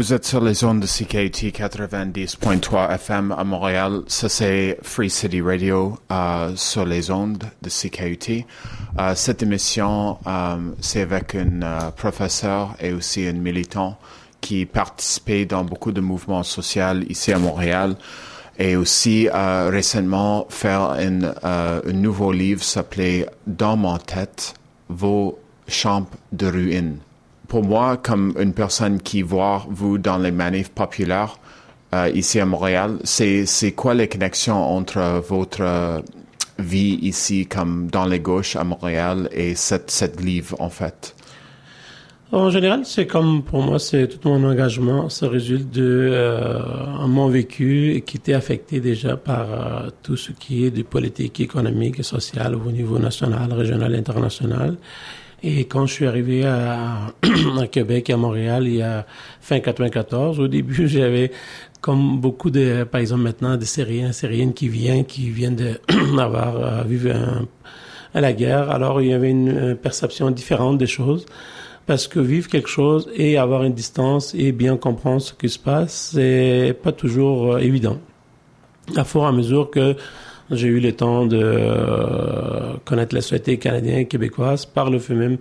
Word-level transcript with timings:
Vous 0.00 0.14
êtes 0.14 0.24
sur 0.24 0.40
les 0.40 0.54
zones 0.54 0.80
de 0.80 0.86
CKUT 0.86 1.50
90.3 1.50 2.94
FM 2.94 3.32
à 3.32 3.44
Montréal. 3.44 4.00
Ça, 4.06 4.30
c'est 4.30 4.78
Free 4.82 5.10
City 5.10 5.42
Radio 5.42 5.98
euh, 6.10 6.56
sur 6.56 6.86
les 6.86 7.10
ondes 7.10 7.44
de 7.60 7.68
CKUT. 7.68 8.46
Euh, 8.98 9.14
cette 9.14 9.42
émission, 9.42 10.16
euh, 10.26 10.56
c'est 10.80 11.02
avec 11.02 11.34
un 11.34 11.60
euh, 11.60 11.90
professeur 11.90 12.74
et 12.80 12.94
aussi 12.94 13.26
un 13.26 13.34
militant 13.34 13.98
qui 14.40 14.64
participait 14.64 15.44
dans 15.44 15.64
beaucoup 15.64 15.92
de 15.92 16.00
mouvements 16.00 16.44
sociaux 16.44 17.02
ici 17.06 17.34
à 17.34 17.38
Montréal 17.38 17.94
et 18.58 18.76
aussi 18.76 19.28
récemment 19.30 20.46
faire 20.48 20.96
un, 20.96 21.82
nouveau 21.92 22.32
livre 22.32 22.64
s'appelait 22.64 23.26
Dans 23.46 23.76
mon 23.76 23.98
tête, 23.98 24.54
vos 24.88 25.38
champs 25.68 26.06
de 26.32 26.46
ruines 26.46 27.00
pour 27.50 27.64
moi, 27.64 27.96
comme 27.96 28.32
une 28.38 28.54
personne 28.54 29.02
qui 29.02 29.22
voit 29.22 29.66
vous 29.68 29.98
dans 29.98 30.18
les 30.18 30.30
manifs 30.30 30.70
populaires 30.70 31.36
euh, 31.92 32.08
ici 32.14 32.38
à 32.38 32.46
Montréal, 32.46 32.98
c'est 33.02 33.72
quoi 33.72 33.92
les 33.94 34.06
connexions 34.06 34.62
entre 34.78 35.20
votre 35.28 36.02
vie 36.60 36.98
ici, 37.02 37.46
comme 37.46 37.88
dans 37.90 38.06
les 38.06 38.20
gauches 38.20 38.54
à 38.54 38.62
Montréal, 38.62 39.28
et 39.32 39.56
cette 39.56 39.90
cette 39.90 40.20
livre 40.20 40.54
en 40.60 40.70
fait? 40.70 41.16
En 42.32 42.48
général, 42.48 42.82
c'est 42.84 43.08
comme 43.08 43.42
pour 43.42 43.60
moi, 43.60 43.80
c'est 43.80 44.06
tout 44.06 44.28
mon 44.28 44.44
engagement. 44.48 45.08
Ça 45.08 45.28
résulte 45.28 45.68
de 45.70 46.10
euh, 46.12 46.60
mon 47.08 47.28
vécu 47.28 48.00
qui 48.06 48.18
était 48.18 48.34
affecté 48.34 48.78
déjà 48.78 49.16
par 49.16 49.46
euh, 49.50 49.90
tout 50.04 50.16
ce 50.16 50.30
qui 50.30 50.64
est 50.64 50.70
de 50.70 50.84
politique 50.84 51.40
économique 51.40 51.98
et 51.98 52.04
sociale 52.04 52.54
au 52.54 52.70
niveau 52.70 53.00
national, 53.00 53.52
régional, 53.52 53.96
international. 53.96 54.76
Et 55.42 55.64
quand 55.64 55.86
je 55.86 55.92
suis 55.92 56.06
arrivé 56.06 56.44
à, 56.46 57.12
Québec 57.70 58.10
à 58.10 58.16
Montréal 58.16 58.66
il 58.66 58.76
y 58.76 58.82
a 58.82 59.06
fin 59.40 59.60
94, 59.60 60.40
au 60.40 60.48
début 60.48 60.88
j'avais 60.88 61.30
comme 61.80 62.20
beaucoup 62.20 62.50
de, 62.50 62.84
par 62.84 63.00
exemple 63.00 63.22
maintenant, 63.22 63.56
des 63.56 63.64
Syriens, 63.64 64.12
Syriennes 64.12 64.52
qui 64.52 64.68
viennent, 64.68 65.04
qui 65.04 65.30
viennent 65.30 65.56
d'avoir 65.56 66.56
euh, 66.62 66.82
vécu 66.84 67.10
à 68.12 68.20
la 68.20 68.32
guerre. 68.32 68.70
Alors 68.70 69.00
il 69.00 69.08
y 69.08 69.14
avait 69.14 69.30
une 69.30 69.76
perception 69.76 70.30
différente 70.30 70.76
des 70.76 70.86
choses 70.86 71.24
parce 71.86 72.06
que 72.06 72.20
vivre 72.20 72.48
quelque 72.48 72.68
chose 72.68 73.08
et 73.16 73.38
avoir 73.38 73.64
une 73.64 73.72
distance 73.72 74.34
et 74.34 74.52
bien 74.52 74.76
comprendre 74.76 75.20
ce 75.20 75.32
qui 75.32 75.48
se 75.48 75.58
passe, 75.58 76.10
c'est 76.14 76.76
pas 76.82 76.92
toujours 76.92 77.54
euh, 77.54 77.58
évident. 77.58 77.98
À 78.96 79.04
fur 79.04 79.24
à 79.24 79.32
mesure 79.32 79.70
que 79.70 79.96
j'ai 80.50 80.68
eu 80.68 80.80
le 80.80 80.92
temps 80.92 81.26
de 81.26 81.40
euh, 81.40 82.74
connaître 82.84 83.14
la 83.14 83.20
société 83.20 83.58
canadienne 83.58 84.00
et 84.00 84.06
québécoise, 84.06 84.66
par 84.66 84.90
le 84.90 84.98
fait 84.98 85.14
même 85.14 85.38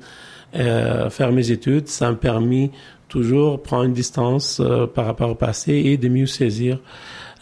euh, 0.56 1.10
faire 1.10 1.32
mes 1.32 1.52
études, 1.52 1.88
ça 1.88 2.10
m'a 2.10 2.18
permis 2.18 2.72
toujours 3.10 3.62
prendre 3.62 3.84
une 3.84 3.94
distance 3.94 4.60
euh, 4.60 4.88
par 4.88 5.06
rapport 5.06 5.32
au 5.32 5.36
passé 5.36 5.74
et 5.74 5.98
de 5.98 6.08
mieux 6.08 6.28
saisir 6.28 6.80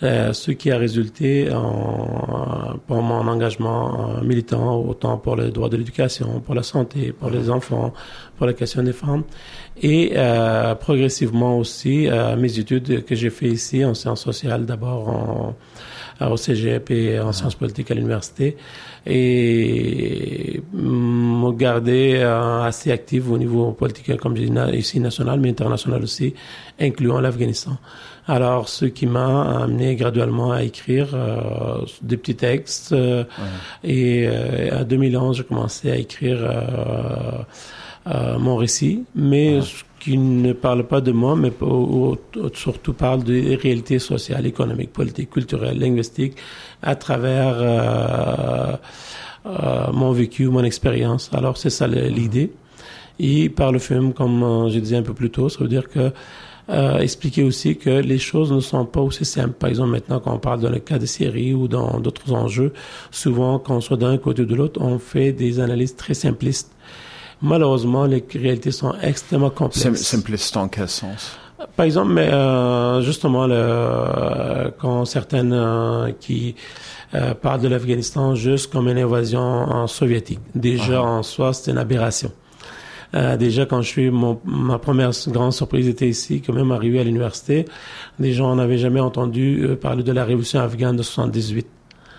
euh, 0.03 0.31
ce 0.31 0.51
qui 0.51 0.71
a 0.71 0.77
résulté 0.77 1.51
en, 1.51 2.77
pour 2.87 3.01
mon 3.01 3.27
engagement 3.27 4.17
euh, 4.17 4.21
militant, 4.21 4.77
autant 4.79 5.17
pour 5.17 5.35
le 5.35 5.49
droit 5.49 5.69
de 5.69 5.77
l'éducation, 5.77 6.39
pour 6.39 6.55
la 6.55 6.63
santé, 6.63 7.11
pour 7.11 7.29
les 7.29 7.49
enfants, 7.49 7.93
pour 8.37 8.47
la 8.47 8.53
question 8.53 8.83
des 8.83 8.93
femmes, 8.93 9.23
et 9.81 10.13
progressivement 10.79 11.57
aussi 11.57 12.07
mes 12.37 12.59
études 12.59 13.03
que 13.03 13.15
j'ai 13.15 13.31
fait 13.31 13.47
ici 13.47 13.83
en 13.83 13.95
sciences 13.95 14.23
sociales, 14.23 14.65
d'abord 14.65 15.09
en 15.09 15.55
au 16.21 16.37
cégep 16.37 16.89
et 16.91 17.19
en 17.19 17.31
sciences 17.31 17.55
politiques 17.55 17.91
à 17.91 17.93
l'université 17.93 18.57
et 19.05 20.61
me 20.73 21.51
garder 21.51 22.21
assez 22.21 22.91
actif 22.91 23.29
au 23.29 23.37
niveau 23.37 23.71
politique, 23.71 24.17
comme 24.17 24.35
je 24.35 24.43
dis 24.43 24.77
ici 24.77 24.99
national, 24.99 25.39
mais 25.39 25.49
international 25.49 26.03
aussi, 26.03 26.33
incluant 26.79 27.21
l'Afghanistan. 27.21 27.77
Alors, 28.27 28.67
ce 28.67 28.85
qui 28.85 29.05
m'a 29.05 29.61
amené 29.63 29.95
graduellement 29.95 30.51
à 30.51 30.63
écrire 30.63 31.09
euh, 31.13 31.85
des 32.01 32.17
petits 32.17 32.35
textes. 32.35 32.91
Euh, 32.91 33.23
et 33.85 34.27
euh, 34.27 34.81
en 34.81 34.83
2011, 34.83 35.37
j'ai 35.37 35.43
commencé 35.43 35.91
à 35.91 35.95
écrire 35.95 36.37
mon 38.39 38.55
récit, 38.55 39.03
mais 39.15 39.59
qui 40.07 40.17
ne 40.17 40.53
parle 40.53 40.87
pas 40.87 41.01
de 41.01 41.11
moi, 41.11 41.35
mais 41.35 41.51
surtout 42.53 42.93
parle 42.93 43.23
des 43.23 43.55
réalités 43.55 43.99
sociales, 43.99 44.45
économiques, 44.45 44.93
politiques, 44.93 45.31
culturelles, 45.31 45.77
linguistiques, 45.77 46.37
à 46.81 46.95
travers 46.95 48.79
mon 49.91 50.13
vécu, 50.13 50.47
mon 50.47 50.63
expérience. 50.63 51.29
Alors, 51.33 51.57
c'est 51.57 51.69
ça 51.69 51.87
l'idée. 51.87 52.51
Et 53.19 53.49
par 53.49 53.73
le 53.73 53.79
film, 53.79 54.13
comme 54.13 54.69
je 54.69 54.79
disais 54.79 54.95
un 54.95 55.01
peu 55.01 55.13
plus 55.13 55.29
tôt, 55.29 55.49
ça 55.49 55.59
veut 55.59 55.67
dire 55.67 55.89
que 55.89 56.13
euh, 56.69 56.99
expliquer 56.99 57.43
aussi 57.43 57.77
que 57.77 57.89
les 57.89 58.17
choses 58.17 58.51
ne 58.51 58.59
sont 58.59 58.85
pas 58.85 58.99
aussi 58.99 59.23
simples. 59.23 59.53
Par 59.53 59.69
exemple, 59.69 59.91
maintenant, 59.91 60.19
quand 60.19 60.33
on 60.33 60.39
parle 60.39 60.61
dans 60.61 60.69
le 60.69 60.79
cas 60.79 60.99
de 60.99 61.05
séries 61.05 61.53
ou 61.53 61.67
dans 61.67 61.99
d'autres 61.99 62.33
enjeux, 62.33 62.73
souvent, 63.11 63.59
quand 63.59 63.77
on 63.77 63.81
soit 63.81 63.97
d'un 63.97 64.17
côté 64.17 64.41
ou 64.41 64.45
de 64.45 64.55
l'autre, 64.55 64.81
on 64.81 64.99
fait 64.99 65.31
des 65.31 65.59
analyses 65.59 65.95
très 65.95 66.13
simplistes. 66.13 66.71
Malheureusement, 67.41 68.05
les 68.05 68.23
réalités 68.33 68.71
sont 68.71 68.93
extrêmement 69.01 69.49
complexes. 69.49 70.01
Simplistes 70.01 70.57
en 70.57 70.67
quel 70.67 70.89
sens? 70.89 71.37
Par 71.75 71.85
exemple, 71.85 72.11
mais, 72.11 72.31
euh, 72.31 73.01
justement, 73.01 73.47
le, 73.47 74.71
quand 74.79 75.05
certaines 75.05 75.53
euh, 75.53 76.11
qui 76.19 76.55
euh, 77.15 77.33
parlent 77.33 77.61
de 77.61 77.67
l'Afghanistan 77.67 78.35
juste 78.35 78.71
comme 78.71 78.87
une 78.87 78.97
invasion 78.97 79.87
soviétique, 79.87 80.39
déjà 80.53 80.99
ah. 80.99 81.03
en 81.03 81.23
soi, 81.23 81.53
c'est 81.53 81.71
une 81.71 81.77
aberration. 81.77 82.31
Euh, 83.15 83.37
déjà, 83.37 83.65
quand 83.65 83.81
je 83.81 83.87
suis, 83.87 84.09
mon, 84.09 84.39
ma 84.45 84.79
première 84.79 85.11
grande 85.27 85.53
surprise 85.53 85.87
était 85.87 86.09
ici, 86.09 86.41
quand 86.41 86.53
même 86.53 86.71
arrivé 86.71 86.99
à 86.99 87.03
l'université. 87.03 87.65
Les 88.19 88.33
gens 88.33 88.55
n'avaient 88.55 88.77
jamais 88.77 88.99
entendu 88.99 89.63
euh, 89.63 89.75
parler 89.75 90.03
de 90.03 90.11
la 90.11 90.25
révolution 90.25 90.59
afghane 90.59 90.95
de 90.95 91.03
78. 91.03 91.67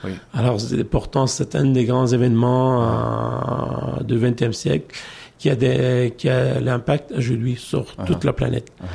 Oui. 0.05 0.13
Alors, 0.33 0.59
pourtant, 0.91 1.27
c'est 1.27 1.57
un 1.57 1.67
des 1.67 1.85
grands 1.85 2.07
événements 2.07 2.83
euh, 2.83 3.78
du 4.09 4.19
XXe 4.19 4.57
siècle 4.57 4.97
qui 5.39 5.51
a, 5.51 5.55
des, 5.55 6.15
qui 6.17 6.29
a 6.29 6.61
l'impact 6.61 7.13
aujourd'hui 7.17 7.57
sur 7.57 7.83
uh-huh. 7.83 8.07
toute 8.07 8.25
la 8.25 8.33
planète. 8.33 8.73
Uh-huh. 8.83 8.87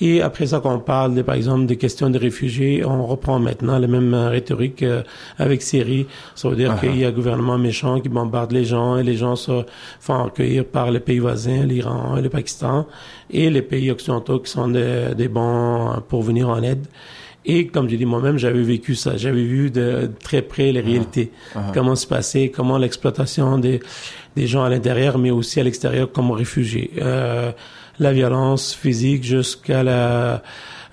Et 0.00 0.22
après 0.22 0.46
ça, 0.46 0.60
quand 0.60 0.74
on 0.74 0.78
parle, 0.78 1.14
de, 1.14 1.22
par 1.22 1.34
exemple, 1.34 1.66
des 1.66 1.76
questions 1.76 2.08
de 2.08 2.18
réfugiés, 2.18 2.84
on 2.84 3.04
reprend 3.06 3.40
maintenant 3.40 3.78
la 3.78 3.88
même 3.88 4.14
rhétorique 4.14 4.82
euh, 4.82 5.02
avec 5.38 5.60
Syrie. 5.62 6.06
Ça 6.36 6.48
veut 6.48 6.56
dire 6.56 6.74
uh-huh. 6.74 6.80
qu'il 6.80 6.98
y 6.98 7.04
a 7.04 7.08
un 7.08 7.12
gouvernement 7.12 7.58
méchant 7.58 8.00
qui 8.00 8.08
bombarde 8.08 8.52
les 8.52 8.64
gens 8.64 8.98
et 8.98 9.02
les 9.02 9.16
gens 9.16 9.34
se 9.34 9.64
font 9.98 10.24
accueillir 10.26 10.64
par 10.66 10.90
les 10.90 11.00
pays 11.00 11.18
voisins, 11.18 11.64
l'Iran 11.64 12.16
et 12.16 12.22
le 12.22 12.28
Pakistan, 12.28 12.86
et 13.30 13.50
les 13.50 13.62
pays 13.62 13.90
occidentaux 13.90 14.38
qui 14.40 14.50
sont 14.50 14.68
des, 14.68 15.14
des 15.16 15.28
bons 15.28 16.02
pour 16.08 16.22
venir 16.22 16.48
en 16.48 16.62
aide. 16.62 16.86
Et 17.44 17.68
comme 17.68 17.88
je 17.88 17.96
dis 17.96 18.04
moi-même, 18.04 18.36
j'avais 18.36 18.62
vécu 18.62 18.94
ça. 18.94 19.16
J'avais 19.16 19.44
vu 19.44 19.70
de 19.70 20.10
très 20.22 20.42
près 20.42 20.72
les 20.72 20.80
réalités. 20.80 21.30
Comment 21.72 21.96
se 21.96 22.06
passait, 22.06 22.50
comment 22.50 22.78
l'exploitation 22.78 23.58
des, 23.58 23.80
des 24.36 24.46
gens 24.46 24.64
à 24.64 24.68
l'intérieur, 24.68 25.18
mais 25.18 25.30
aussi 25.30 25.60
à 25.60 25.64
l'extérieur 25.64 26.12
comme 26.12 26.30
réfugiés. 26.30 26.90
Euh, 27.00 27.52
la 27.98 28.12
violence 28.12 28.74
physique 28.74 29.24
jusqu'à 29.24 29.82
la 29.82 30.42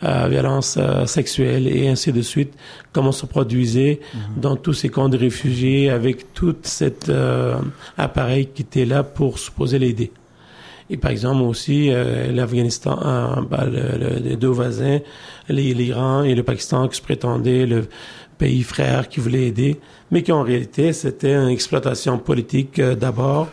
euh, 0.03 0.27
violence 0.27 0.75
euh, 0.77 1.05
sexuelle 1.05 1.67
et 1.67 1.87
ainsi 1.87 2.11
de 2.11 2.21
suite, 2.21 2.53
comment 2.91 3.11
se 3.13 3.25
produisait 3.25 4.01
mhm. 4.13 4.41
dans 4.41 4.55
tous 4.55 4.73
ces 4.73 4.89
camps 4.89 5.09
de 5.09 5.17
réfugiés 5.17 5.89
avec 5.89 6.33
tout 6.33 6.55
cet 6.63 7.09
euh, 7.09 7.55
appareil 7.97 8.47
qui 8.47 8.63
était 8.63 8.85
là 8.85 9.03
pour 9.03 9.39
supposer 9.39 9.79
l'aider. 9.79 10.11
Et 10.89 10.97
par 10.97 11.11
exemple 11.11 11.41
aussi 11.41 11.89
l'Afghanistan, 12.31 13.43
bah, 13.49 13.65
les 13.65 14.35
deux 14.35 14.49
voisins, 14.49 14.99
l'Iran 15.49 16.23
et 16.23 16.35
le 16.35 16.43
Pakistan 16.43 16.87
qui 16.87 16.97
se 16.97 17.01
prétendaient 17.01 17.65
le 17.65 17.87
pays 18.37 18.61
frère 18.61 19.09
qui 19.09 19.19
voulait 19.19 19.47
aider, 19.47 19.79
mais 20.11 20.21
qui 20.21 20.31
en 20.31 20.43
réalité 20.43 20.93
c'était 20.93 21.33
une 21.33 21.49
exploitation 21.49 22.19
politique 22.19 22.79
d'abord 22.79 23.47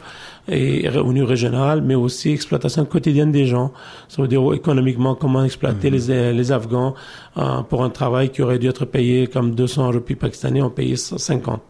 et 0.49 0.89
revenu 0.89 1.23
régional, 1.23 1.83
mais 1.83 1.95
aussi 1.95 2.31
exploitation 2.31 2.85
quotidienne 2.85 3.31
des 3.31 3.47
gens. 3.47 3.73
Ça 4.09 4.23
veut 4.23 4.29
dire 4.29 4.43
économiquement 4.53 5.15
comment 5.15 5.45
exploiter 5.45 5.91
mhm. 5.91 5.97
les, 6.09 6.33
les 6.33 6.53
Afghans 6.53 6.95
euh, 7.37 7.63
pour 7.63 7.85
un 7.85 7.91
travail 7.91 8.31
qui 8.31 8.43
aurait 8.43 8.59
dû 8.59 8.69
être 8.69 8.85
payé 8.85 9.27
comme 9.27 9.55
200 9.55 9.93
roupies 9.93 10.17
pakistanais, 10.17 10.63
on 10.63 10.71
payait 10.71 10.97
50. 10.97 11.61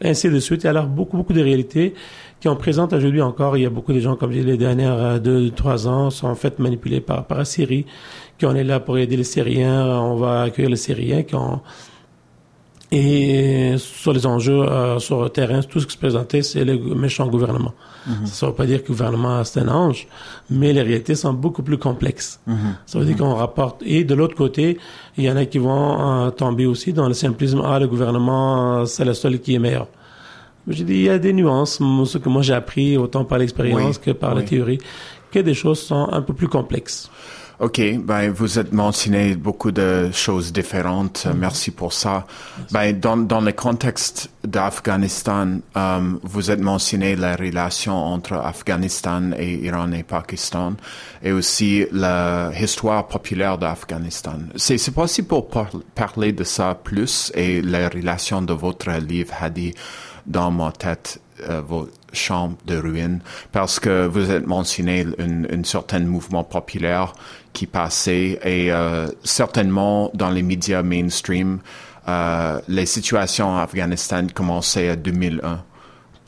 Ainsi 0.00 0.30
de 0.30 0.38
suite. 0.38 0.64
A 0.64 0.70
alors 0.70 0.86
beaucoup, 0.86 1.16
beaucoup 1.16 1.32
de 1.32 1.42
réalités 1.42 1.94
qui 2.40 2.48
en 2.48 2.56
présentent 2.56 2.92
aujourd'hui 2.92 3.22
encore. 3.22 3.56
Il 3.56 3.62
y 3.62 3.66
a 3.66 3.70
beaucoup 3.70 3.92
de 3.92 4.00
gens, 4.00 4.16
comme 4.16 4.32
je 4.32 4.38
dis, 4.38 4.44
les 4.44 4.56
dernières 4.56 4.98
euh, 4.98 5.18
deux, 5.18 5.50
trois 5.50 5.88
ans, 5.88 6.10
sont 6.10 6.28
en 6.28 6.34
fait 6.34 6.58
manipulés 6.58 7.00
par, 7.00 7.26
par 7.26 7.38
la 7.38 7.44
Syrie, 7.44 7.86
qui 8.38 8.46
on 8.46 8.54
est 8.54 8.64
là 8.64 8.80
pour 8.80 8.98
aider 8.98 9.16
les 9.16 9.24
Syriens, 9.24 9.86
on 10.00 10.16
va 10.16 10.42
accueillir 10.42 10.70
les 10.70 10.76
Syriens, 10.76 11.22
qui 11.22 11.34
ont 11.34 11.60
et 12.90 13.74
sur 13.76 14.14
les 14.14 14.24
enjeux 14.24 14.62
euh, 14.62 14.98
sur 14.98 15.22
le 15.22 15.28
terrain, 15.28 15.60
tout 15.60 15.78
ce 15.78 15.86
qui 15.86 15.92
se 15.92 15.98
présentait, 15.98 16.42
c'est 16.42 16.64
le 16.64 16.78
méchant 16.94 17.26
gouvernement. 17.26 17.74
Mhm. 18.06 18.26
Ça 18.26 18.46
ne 18.46 18.50
veut 18.50 18.56
pas 18.56 18.64
dire 18.64 18.78
que 18.78 18.88
le 18.88 18.94
gouvernement 18.94 19.44
c'est 19.44 19.60
un 19.60 19.68
ange, 19.68 20.06
mais 20.48 20.72
les 20.72 20.80
réalités 20.80 21.14
sont 21.14 21.34
beaucoup 21.34 21.62
plus 21.62 21.76
complexes. 21.76 22.40
Mhm. 22.46 22.56
Ça 22.86 22.98
veut 22.98 23.04
dire 23.04 23.14
mhm. 23.16 23.20
qu'on 23.20 23.34
rapporte. 23.34 23.82
Et 23.84 24.04
de 24.04 24.14
l'autre 24.14 24.34
côté, 24.34 24.78
il 25.18 25.24
y 25.24 25.30
en 25.30 25.36
a 25.36 25.44
qui 25.44 25.58
vont 25.58 26.26
euh, 26.26 26.30
tomber 26.30 26.64
aussi 26.64 26.94
dans 26.94 27.08
le 27.08 27.14
simplisme. 27.14 27.60
Ah, 27.62 27.78
le 27.78 27.88
gouvernement, 27.88 28.86
c'est 28.86 29.04
le 29.04 29.12
seul 29.12 29.38
qui 29.38 29.54
est 29.54 29.58
meilleur. 29.58 29.88
Je 30.68 30.84
dis, 30.84 30.94
il 30.94 31.02
y 31.02 31.08
a 31.08 31.18
des 31.18 31.32
nuances. 31.32 31.78
Ce 32.06 32.18
que 32.18 32.28
moi 32.28 32.42
j'ai 32.42 32.54
appris, 32.54 32.96
autant 32.96 33.24
par 33.24 33.38
l'expérience 33.38 33.98
que 33.98 34.10
par 34.10 34.34
la 34.34 34.42
théorie, 34.42 34.78
que 35.30 35.38
des 35.38 35.54
choses 35.54 35.80
sont 35.80 36.08
un 36.12 36.22
peu 36.22 36.34
plus 36.34 36.48
complexes. 36.48 37.10
OK, 37.60 37.80
ben 38.04 38.30
vous 38.30 38.60
êtes 38.60 38.72
mentionné 38.72 39.34
beaucoup 39.34 39.72
de 39.72 40.10
choses 40.12 40.52
différentes. 40.52 41.26
Mm-hmm. 41.26 41.36
Merci 41.36 41.70
pour 41.72 41.92
ça. 41.92 42.24
Ben 42.70 42.96
dans 42.96 43.16
dans 43.16 43.40
le 43.40 43.50
contexte 43.50 44.30
d'Afghanistan, 44.44 45.58
um, 45.74 46.20
vous 46.22 46.52
êtes 46.52 46.60
mentionné 46.60 47.16
la 47.16 47.34
relation 47.34 47.96
entre 47.96 48.34
Afghanistan 48.34 49.32
et 49.36 49.54
Iran 49.64 49.90
et 49.90 50.04
Pakistan, 50.04 50.74
et 51.20 51.32
aussi 51.32 51.84
l'histoire 51.90 53.08
populaire 53.08 53.58
d'Afghanistan. 53.58 54.38
C'est 54.54 54.78
c'est 54.78 54.94
possible 54.94 55.26
pour 55.26 55.48
parler 55.96 56.30
de 56.30 56.44
ça 56.44 56.76
plus 56.80 57.32
et 57.34 57.60
la 57.60 57.88
relation 57.88 58.40
de 58.40 58.52
votre 58.52 58.88
livre 59.00 59.34
Hadi 59.40 59.74
dans 60.28 60.50
ma 60.50 60.70
tête 60.70 61.20
euh, 61.48 61.60
vos 61.60 61.88
chambres 62.12 62.56
de 62.66 62.76
ruines 62.76 63.20
parce 63.52 63.80
que 63.80 64.06
vous 64.06 64.30
êtes 64.30 64.46
mentionné 64.46 65.06
un 65.18 65.44
une 65.44 65.64
certain 65.64 66.00
mouvement 66.00 66.44
populaire 66.44 67.12
qui 67.52 67.66
passait 67.66 68.38
et 68.44 68.70
euh, 68.70 69.08
certainement 69.24 70.10
dans 70.14 70.30
les 70.30 70.42
médias 70.42 70.82
mainstream, 70.82 71.58
euh, 72.06 72.60
les 72.68 72.86
situations 72.86 73.48
en 73.48 73.58
Afghanistan 73.58 74.26
commençaient 74.32 74.92
en 74.92 74.96
2001 74.96 75.64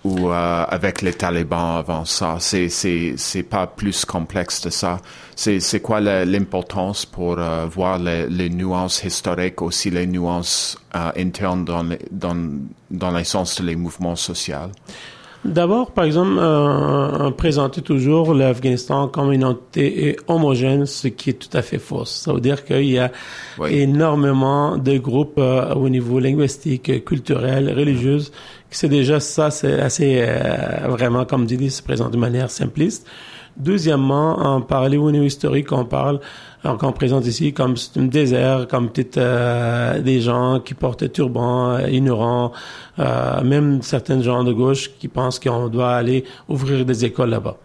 ou 0.04 0.30
euh, 0.30 0.64
avec 0.69 1.02
les 1.02 1.12
talibans 1.12 1.76
avant 1.78 2.04
ça. 2.04 2.37
C'est 2.38 2.69
c'est 2.69 3.14
c'est 3.16 3.42
pas 3.42 3.66
plus 3.66 4.04
complexe 4.04 4.62
de 4.62 4.71
ça. 4.71 4.99
C'est 5.37 5.61
c'est 5.61 5.80
quoi 5.80 6.00
l'importance 6.00 7.04
pour 7.04 7.38
euh, 7.38 7.66
voir 7.66 7.99
les, 7.99 8.26
les, 8.28 8.50
nuances 8.50 9.04
historiques 9.04 9.61
aussi 9.62 9.90
les 9.90 10.07
nuances 10.07 10.78
euh, 10.95 11.11
internes 11.16 11.64
dans 11.64 11.83
les, 11.83 11.99
dans 12.11 12.37
dans 12.90 13.11
l'essence 13.11 13.61
des 13.61 13.76
mouvements 13.76 14.16
sociaux? 14.16 14.71
D'abord, 15.45 15.92
par 15.92 16.04
exemple, 16.04 16.37
euh, 16.38 17.30
présenter 17.30 17.80
toujours 17.80 18.35
l'Afghanistan 18.35 19.09
comme 19.09 19.33
une 19.33 19.45
entité 19.45 20.19
homogène, 20.28 20.85
ce 20.85 21.09
qui 21.09 21.30
est 21.30 21.33
tout 21.33 21.57
à 21.57 21.62
fait 21.62 21.78
faux. 21.78 22.04
Ça 22.04 22.35
veut 22.35 22.42
dire 22.42 22.62
qu'il 22.62 22.85
y 22.85 22.99
a 22.99 23.11
énormément 23.66 24.76
de 24.76 24.99
groupes 24.99 25.38
euh, 25.38 25.75
au 25.75 25.88
niveau 25.88 26.19
linguistique, 26.19 27.07
culturel, 27.07 27.73
religieux. 27.75 28.19
C'est 28.71 28.89
déjà 28.89 29.21
ça, 29.21 29.50
c'est 29.50 29.81
assez 29.81 30.23
euh, 30.23 30.89
vraiment, 30.89 31.25
comme 31.25 31.47
dit, 31.47 31.71
se 31.71 31.83
présente 31.83 32.12
de 32.12 32.17
manière 32.17 32.50
simpliste. 32.50 33.07
Deuxièmement, 33.57 34.39
en 34.39 34.61
parler 34.61 34.97
au 34.97 35.11
niveau 35.11 35.25
historique, 35.25 35.73
on 35.73 35.85
parle 35.85 36.21
qu'on 36.62 36.93
présente 36.93 37.27
ici 37.27 37.53
comme 37.53 37.75
un 37.97 38.05
désert, 38.05 38.67
comme 38.69 38.91
peut-être 38.91 39.19
euh, 39.19 40.00
des 40.00 40.21
gens 40.21 40.61
qui 40.61 40.75
portent 40.75 41.11
turban, 41.12 41.73
euh, 41.73 41.89
ignorants, 41.91 42.53
euh, 42.99 43.43
même 43.43 43.83
certains 43.83 44.23
gens 44.23 44.45
de 44.45 44.53
gauche 44.53 44.91
qui 44.99 45.09
pensent 45.09 45.39
qu'on 45.39 45.69
doit 45.69 45.93
aller 45.93 46.25
ouvrir 46.49 46.85
des 46.85 47.05
écoles 47.05 47.31
là-bas. 47.31 47.57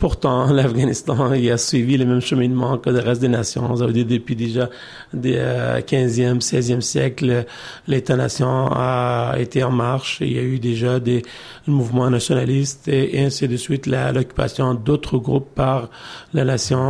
Pourtant, 0.00 0.46
l'Afghanistan 0.52 1.30
a 1.30 1.56
suivi 1.58 1.98
le 1.98 2.06
même 2.06 2.22
cheminement 2.22 2.78
que 2.78 2.88
le 2.88 3.00
reste 3.00 3.20
des 3.20 3.28
nations. 3.28 3.76
Ça 3.76 3.86
veut 3.86 3.92
dire 3.92 4.06
depuis 4.06 4.34
déjà 4.34 4.70
le 5.12 5.80
15e, 5.80 6.40
16e 6.40 6.80
siècle, 6.80 7.44
l'État-nation 7.86 8.68
a 8.72 9.34
été 9.38 9.62
en 9.62 9.70
marche. 9.70 10.18
Il 10.22 10.32
y 10.32 10.38
a 10.38 10.42
eu 10.42 10.58
déjà 10.58 11.00
des 11.00 11.22
mouvements 11.66 12.08
nationalistes 12.08 12.88
et, 12.88 13.22
ainsi 13.22 13.46
de 13.46 13.58
suite, 13.58 13.86
l'occupation 13.86 14.72
d'autres 14.72 15.18
groupes 15.18 15.54
par 15.54 15.90
la 16.32 16.46
nation 16.46 16.80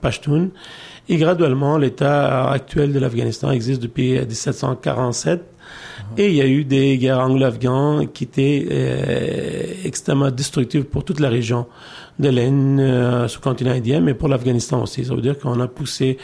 Pashtun. 0.00 0.48
Et 1.08 1.16
graduellement, 1.16 1.78
l'État 1.78 2.50
actuel 2.50 2.92
de 2.92 2.98
l'Afghanistan 2.98 3.52
existe 3.52 3.80
depuis 3.80 4.18
1747 4.18 5.55
et 6.16 6.28
il 6.28 6.34
y 6.34 6.40
a 6.40 6.46
eu 6.46 6.64
des 6.64 6.98
guerres 6.98 7.20
anglo-afghanes 7.20 8.08
qui 8.08 8.24
étaient 8.24 8.66
euh, 8.70 9.74
extrêmement 9.84 10.30
destructives 10.30 10.84
pour 10.84 11.04
toute 11.04 11.20
la 11.20 11.28
région 11.28 11.66
de 12.18 12.28
l'Inde, 12.28 12.80
euh, 12.80 13.28
sous 13.28 13.40
continent 13.40 13.72
indien, 13.72 14.00
mais 14.00 14.14
pour 14.14 14.28
l'Afghanistan 14.28 14.82
aussi. 14.82 15.04
Ça 15.04 15.14
veut 15.14 15.20
dire 15.20 15.38
qu'on 15.38 15.60
a 15.60 15.68
poussé 15.68 16.18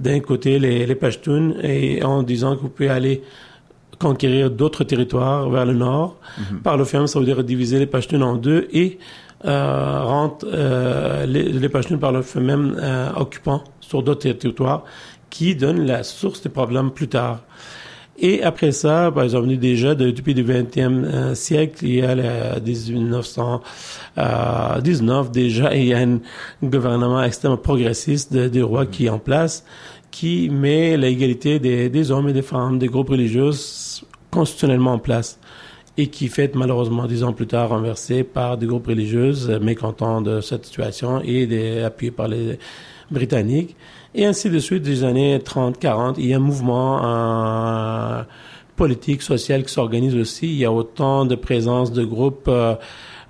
d'un 0.00 0.20
côté 0.20 0.58
les, 0.58 0.86
les 0.86 0.94
Pashtuns 0.94 1.54
et 1.62 2.02
en 2.02 2.22
disant 2.22 2.56
que 2.56 2.62
vous 2.62 2.68
pouvez 2.68 2.88
aller 2.88 3.22
conquérir 3.98 4.50
d'autres 4.50 4.84
territoires 4.84 5.48
vers 5.48 5.64
le 5.64 5.74
nord. 5.74 6.16
Mhm. 6.38 6.60
Par 6.60 6.76
le 6.76 6.84
fait 6.84 7.06
ça 7.06 7.18
veut 7.18 7.24
dire 7.24 7.42
diviser 7.44 7.78
les 7.78 7.86
Pashtuns 7.86 8.22
en 8.22 8.36
deux 8.36 8.68
et 8.72 8.98
euh, 9.44 10.02
rendre 10.02 10.38
euh, 10.44 11.26
les, 11.26 11.44
les 11.44 11.68
Pashtuns 11.68 11.98
par 11.98 12.10
le 12.10 12.22
fait 12.22 12.40
même 12.40 12.76
euh, 12.80 13.10
occupants 13.16 13.62
sur 13.80 14.02
d'autres 14.02 14.32
territoires 14.32 14.84
qui 15.28 15.54
donnent 15.54 15.86
la 15.86 16.02
source 16.02 16.40
des 16.40 16.48
problèmes 16.48 16.90
plus 16.90 17.08
tard. 17.08 17.40
Et 18.18 18.42
après 18.42 18.72
ça, 18.72 19.12
par 19.14 19.24
exemple, 19.24 19.54
déjà 19.56 19.94
depuis 19.94 20.32
le 20.32 20.42
20e 20.42 21.04
euh, 21.04 21.34
siècle, 21.34 21.84
il 21.84 21.96
y 21.96 22.02
a 22.02 22.14
le 22.14 22.58
1919 22.60 25.30
déjà, 25.30 25.74
il 25.74 25.88
y 25.88 25.94
a 25.94 25.98
un 25.98 26.20
gouvernement 26.62 27.22
extrêmement 27.22 27.58
progressiste 27.58 28.32
de, 28.32 28.48
de 28.48 28.62
roi 28.62 28.86
qui 28.86 29.04
est 29.06 29.10
en 29.10 29.18
place, 29.18 29.66
qui 30.10 30.48
met 30.48 30.96
l'égalité 30.96 31.58
des, 31.58 31.90
des 31.90 32.10
hommes 32.10 32.30
et 32.30 32.32
des 32.32 32.40
femmes, 32.40 32.78
des 32.78 32.86
groupes 32.86 33.10
religieux 33.10 33.50
constitutionnellement 34.30 34.94
en 34.94 34.98
place 34.98 35.38
et 35.98 36.08
qui 36.08 36.28
fait 36.28 36.54
malheureusement 36.54 37.06
dix 37.06 37.24
ans 37.24 37.32
plus 37.32 37.46
tard 37.46 37.70
renversé 37.70 38.22
par 38.22 38.58
des 38.58 38.66
groupes 38.66 38.86
religieux 38.86 39.32
mécontents 39.60 40.20
de 40.20 40.40
cette 40.40 40.66
situation 40.66 41.22
et 41.24 41.82
appuyés 41.82 42.12
par 42.12 42.28
les 42.28 42.58
Britanniques. 43.10 43.76
Et 44.14 44.24
ainsi 44.24 44.50
de 44.50 44.58
suite, 44.58 44.82
des 44.82 45.04
années 45.04 45.40
30, 45.42 45.78
40, 45.78 46.16
il 46.18 46.26
y 46.26 46.34
a 46.34 46.36
un 46.36 46.40
mouvement 46.40 47.00
euh, 47.04 48.22
politique, 48.76 49.22
social 49.22 49.64
qui 49.64 49.72
s'organise 49.72 50.16
aussi. 50.16 50.46
Il 50.46 50.56
y 50.56 50.64
a 50.64 50.72
autant 50.72 51.24
de 51.24 51.34
présence 51.34 51.92
de 51.92 52.04
groupes 52.04 52.48
euh, 52.48 52.74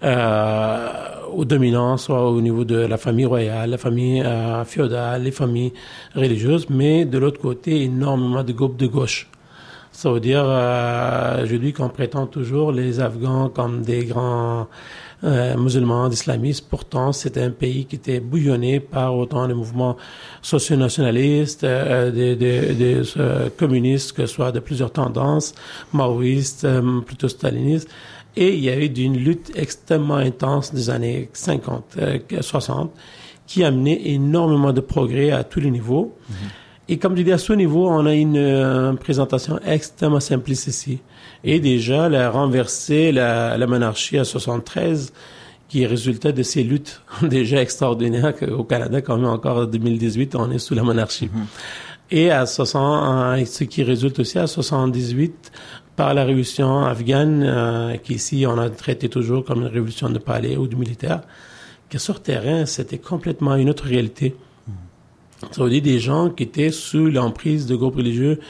euh, 0.03 0.89
aux 1.33 1.45
dominants, 1.45 1.97
soit 1.97 2.31
au 2.31 2.41
niveau 2.41 2.65
de 2.65 2.77
la 2.77 2.99
famille 2.99 3.25
royale, 3.25 3.71
la 3.71 3.79
famille 3.79 4.21
euh, 4.23 4.65
féodale, 4.65 5.23
les 5.23 5.31
familles 5.31 5.73
religieuses, 6.15 6.69
mais 6.69 7.05
de 7.05 7.19
l'autre 7.19 7.41
côté, 7.41 7.83
énormément 7.83 8.43
de 8.43 8.53
groupes 8.53 8.77
de 8.77 8.87
gauche. 8.87 9.29
Ça 9.93 10.11
veut 10.11 10.21
dire, 10.21 10.45
euh, 10.45 11.47
je 11.47 11.57
dis 11.57 11.73
qu'on 11.73 11.89
prétend 11.89 12.27
toujours 12.27 12.71
les 12.71 13.01
Afghans 13.01 13.49
comme 13.49 13.81
des 13.81 14.05
grands 14.05 14.67
euh, 15.25 15.57
musulmans, 15.57 16.09
d'islamistes. 16.09 16.67
Pourtant, 16.69 17.13
c'était 17.13 17.43
un 17.43 17.51
pays 17.51 17.87
qui 17.87 17.97
était 17.97 18.21
bouillonné 18.21 18.81
par 18.81 19.17
autant 19.17 19.49
de 19.49 19.55
mouvements 19.55 19.97
socio-nationalistes, 20.43 21.65
euh, 21.65 22.11
des, 22.11 22.37
des, 22.37 22.75
des 22.75 23.03
euh, 23.17 23.49
communistes, 23.57 24.13
que 24.13 24.27
ce 24.27 24.35
soit 24.35 24.53
de 24.53 24.61
plusieurs 24.61 24.93
tendances, 24.93 25.55
maoïstes, 25.93 26.65
euh, 26.65 27.01
plutôt 27.01 27.29
stalinistes. 27.29 27.89
Et 28.37 28.55
il 28.55 28.65
y 28.65 28.69
a 28.69 28.77
eu 28.77 28.87
une 28.87 29.17
lutte 29.17 29.51
extrêmement 29.55 30.17
intense 30.17 30.75
des 30.75 30.91
années 30.91 31.31
50, 31.33 31.97
60, 32.41 32.93
qui 33.47 33.65
a 33.65 33.69
amené 33.69 34.13
énormément 34.13 34.75
de 34.75 34.81
progrès 34.81 35.31
à 35.31 35.43
tous 35.43 35.61
les 35.61 35.71
niveaux. 35.71 36.15
Mm-hmm. 36.31 36.66
Et 36.89 36.99
comme 36.99 37.17
je 37.17 37.23
dis, 37.23 37.33
à 37.33 37.39
ce 37.39 37.53
niveau, 37.53 37.89
on 37.89 38.07
a 38.07 38.15
une 38.15 38.97
présentation 39.01 39.59
extrêmement 39.67 40.21
simpliste 40.21 40.69
ici 40.69 41.01
et 41.43 41.59
déjà 41.59 42.09
la 42.09 42.31
renverser 42.31 43.11
la, 43.13 43.59
la 43.59 43.67
monarchie 43.67 44.19
à 44.19 44.25
73 44.25 45.13
qui 45.69 45.85
résultait 45.85 46.33
de 46.33 46.43
ces 46.43 46.63
luttes 46.63 47.03
déjà 47.23 47.61
extraordinaires 47.61 48.35
qu'au 48.35 48.65
Canada, 48.65 49.01
quand 49.01 49.17
même 49.17 49.27
encore 49.27 49.59
en 49.59 49.65
2018, 49.65 50.37
on 50.37 50.51
est 50.51 50.59
sous 50.59 50.75
la 50.75 50.83
monarchie. 50.83 51.27
Mm-hmm. 51.27 52.13
Et 52.13 52.31
à 52.31 52.47
60, 52.47 53.45
ce 53.47 53.65
qui 53.65 53.83
résulte 53.83 54.21
aussi 54.21 54.39
à 54.39 54.47
78 54.47 55.51
par 55.97 56.15
la 56.15 56.25
révolution 56.25 56.85
afghane, 56.85 57.43
euh, 57.43 57.97
qu'ici 57.97 58.45
on 58.47 58.59
a 58.59 58.71
traité 58.71 59.09
toujours 59.09 59.45
comme 59.45 59.63
une 59.63 59.67
révolution 59.67 60.09
de 60.09 60.19
palais 60.19 60.57
ou 60.57 60.69
du 60.69 60.77
militaire, 60.77 61.23
que 61.91 61.99
sur 61.99 62.23
terrain, 62.23 62.67
c'était 62.67 62.99
complètement 62.99 63.57
une 63.57 63.71
autre 63.71 63.85
réalité. 63.85 64.37
Ça 65.53 65.63
veut 65.63 65.71
dire 65.71 65.83
des 65.83 65.99
gens 65.99 66.31
qui 66.31 66.45
étaient 66.45 66.71
sous 66.71 67.07
l'emprise 67.07 67.67
de 67.67 67.77
groupes 67.77 67.97
religieux 67.97 68.41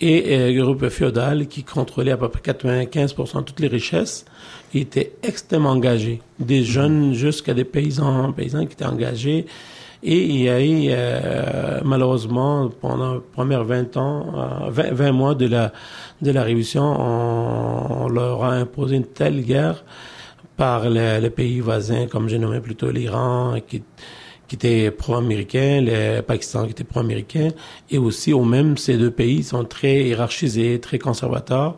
et 0.00 0.34
euh, 0.34 0.52
le 0.52 0.62
groupe 0.64 0.88
féodal 0.88 1.46
qui 1.46 1.62
contrôlait 1.62 2.12
à 2.12 2.16
peu 2.16 2.28
près 2.28 2.40
95% 2.40 3.38
de 3.38 3.42
toutes 3.42 3.60
les 3.60 3.68
richesses 3.68 4.24
était 4.74 5.12
extrêmement 5.22 5.70
engagé. 5.70 6.22
Des 6.38 6.64
jeunes 6.64 7.12
jusqu'à 7.12 7.52
des 7.52 7.64
paysans, 7.64 8.32
paysans 8.32 8.64
qui 8.64 8.72
étaient 8.72 8.86
engagés. 8.86 9.44
Et 10.02 10.24
il 10.24 10.40
y 10.40 10.48
a 10.48 10.64
eu, 10.64 10.86
euh, 10.88 11.80
malheureusement, 11.84 12.70
pendant 12.80 13.16
les 13.16 13.20
premiers 13.20 13.62
20 13.62 13.96
ans, 13.98 14.70
20, 14.70 14.84
euh, 14.84 14.90
20, 14.92 15.12
mois 15.12 15.34
de 15.34 15.46
la, 15.46 15.72
de 16.22 16.30
la 16.30 16.42
Révolution, 16.42 16.82
on, 16.82 18.04
on, 18.04 18.08
leur 18.08 18.42
a 18.44 18.54
imposé 18.54 18.96
une 18.96 19.04
telle 19.04 19.42
guerre 19.42 19.84
par 20.56 20.88
les, 20.88 21.20
les 21.20 21.28
pays 21.28 21.60
voisins, 21.60 22.06
comme 22.06 22.30
j'ai 22.30 22.38
nommé 22.38 22.60
plutôt 22.60 22.90
l'Iran, 22.90 23.56
qui 23.68 23.82
qui 24.50 24.56
était 24.56 24.90
pro-américain, 24.90 25.80
le 25.80 26.22
Pakistan 26.22 26.64
qui 26.64 26.72
était 26.72 26.82
pro-américain, 26.82 27.50
et 27.88 27.98
aussi 27.98 28.32
au 28.32 28.42
même 28.42 28.76
ces 28.76 28.98
deux 28.98 29.12
pays 29.12 29.44
sont 29.44 29.64
très 29.64 30.02
hiérarchisés, 30.02 30.80
très 30.80 30.98
conservateurs. 30.98 31.76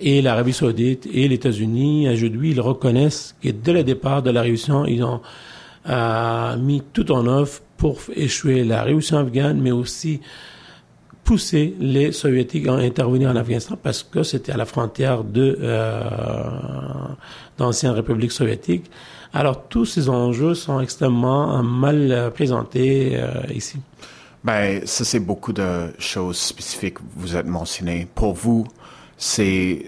Et 0.00 0.22
l'Arabie 0.22 0.54
saoudite 0.54 1.06
et 1.12 1.28
les 1.28 1.34
États-Unis, 1.34 2.08
aujourd'hui, 2.08 2.52
ils 2.52 2.62
reconnaissent 2.62 3.36
que 3.42 3.50
dès 3.50 3.74
le 3.74 3.84
départ 3.84 4.22
de 4.22 4.30
la 4.30 4.40
révolution, 4.40 4.86
ils 4.86 5.04
ont 5.04 5.20
euh, 5.86 6.56
mis 6.56 6.82
tout 6.94 7.12
en 7.12 7.26
œuvre 7.26 7.60
pour 7.76 8.00
échouer 8.16 8.64
la 8.64 8.84
révolution 8.84 9.18
afghane, 9.18 9.60
mais 9.60 9.70
aussi 9.70 10.22
pousser 11.24 11.74
les 11.78 12.12
soviétiques 12.12 12.68
à 12.68 12.72
intervenir 12.72 13.28
en 13.28 13.36
Afghanistan 13.36 13.76
parce 13.82 14.02
que 14.02 14.22
c'était 14.22 14.52
à 14.52 14.56
la 14.56 14.64
frontière 14.64 15.24
de 15.24 15.58
euh, 15.60 16.00
d'anciennes 17.58 17.92
républiques 17.92 18.32
soviétiques. 18.32 18.86
Alors, 19.32 19.68
tous 19.68 19.84
ces 19.84 20.08
enjeux 20.08 20.54
sont 20.54 20.80
extrêmement 20.80 21.62
mal 21.62 22.10
euh, 22.10 22.30
présentés 22.30 23.12
euh, 23.14 23.42
ici. 23.54 23.78
Ben, 24.44 24.86
ça, 24.86 25.04
c'est 25.04 25.20
beaucoup 25.20 25.52
de 25.52 25.92
choses 25.98 26.38
spécifiques 26.38 26.94
que 26.94 27.02
vous 27.16 27.36
êtes 27.36 27.46
mentionnées. 27.46 28.06
Pour 28.14 28.34
vous, 28.34 28.66
c'est 29.16 29.84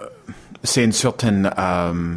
euh, 0.00 0.06
c'est 0.64 0.84
une 0.84 0.92
certaine 0.92 1.50
euh, 1.56 2.16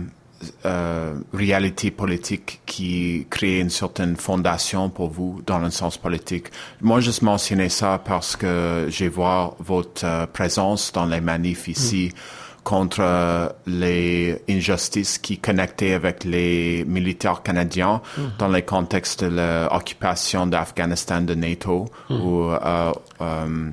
euh, 0.66 1.14
réalité 1.34 1.92
politique 1.92 2.62
qui 2.66 3.28
crée 3.30 3.60
une 3.60 3.70
certaine 3.70 4.16
fondation 4.16 4.90
pour 4.90 5.10
vous 5.10 5.42
dans 5.46 5.60
le 5.60 5.70
sens 5.70 5.98
politique. 5.98 6.48
Moi, 6.82 7.00
je 7.00 7.12
mentionnais 7.24 7.70
ça 7.70 8.02
parce 8.04 8.36
que 8.36 8.88
j'ai 8.90 9.10
vu 9.10 9.22
votre 9.60 10.26
présence 10.34 10.92
dans 10.92 11.06
les 11.06 11.22
manifs 11.22 11.68
ici. 11.68 12.12
Mm 12.12 12.18
contre 12.64 13.56
les 13.66 14.42
injustices 14.50 15.18
qui 15.18 15.40
connectaient 15.40 15.94
avec 15.94 16.24
les 16.24 16.86
militaires 16.86 17.42
canadiens 17.42 18.02
-hmm. 18.02 18.38
dans 18.38 18.48
le 18.50 18.62
contexte 18.62 19.24
de 19.24 19.68
l'occupation 19.72 20.46
d'Afghanistan 20.48 21.22
de 21.22 21.34
NATO 21.36 21.86
-hmm. 21.86 22.22
ou 22.22 22.52
euh, 22.52 22.94
euh, 23.22 23.72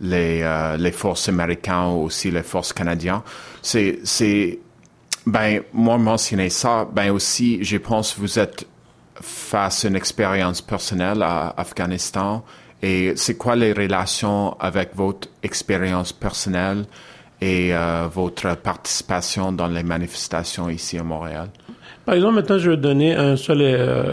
les, 0.00 0.42
euh, 0.42 0.76
les 0.76 0.92
forces 0.92 1.28
américaines 1.28 1.92
ou 1.94 2.04
aussi 2.06 2.30
les 2.30 2.42
forces 2.42 2.72
canadiennes. 2.72 3.22
C'est, 3.62 4.00
c'est, 4.04 4.58
ben, 5.26 5.62
moi 5.72 5.96
mentionner 5.98 6.50
ça, 6.50 6.86
ben 6.92 7.10
aussi, 7.12 7.62
je 7.62 7.76
pense 7.78 8.16
vous 8.18 8.38
êtes 8.38 8.66
face 9.20 9.84
à 9.84 9.88
une 9.88 9.96
expérience 9.96 10.60
personnelle 10.60 11.22
à 11.22 11.54
Afghanistan 11.56 12.42
et 12.82 13.14
c'est 13.16 13.36
quoi 13.36 13.54
les 13.56 13.72
relations 13.72 14.56
avec 14.60 14.94
votre 14.94 15.28
expérience 15.42 16.12
personnelle 16.12 16.84
et 17.44 17.72
votre 18.12 18.56
participation 18.56 19.52
dans 19.52 19.68
les 19.68 19.82
manifestations 19.82 20.68
ici 20.68 20.98
à 20.98 21.02
Montréal? 21.02 21.48
Par 22.04 22.14
exemple, 22.14 22.34
maintenant, 22.34 22.58
je 22.58 22.70
vais 22.70 22.76
donner 22.76 23.14
un 23.14 23.36
seul 23.36 23.62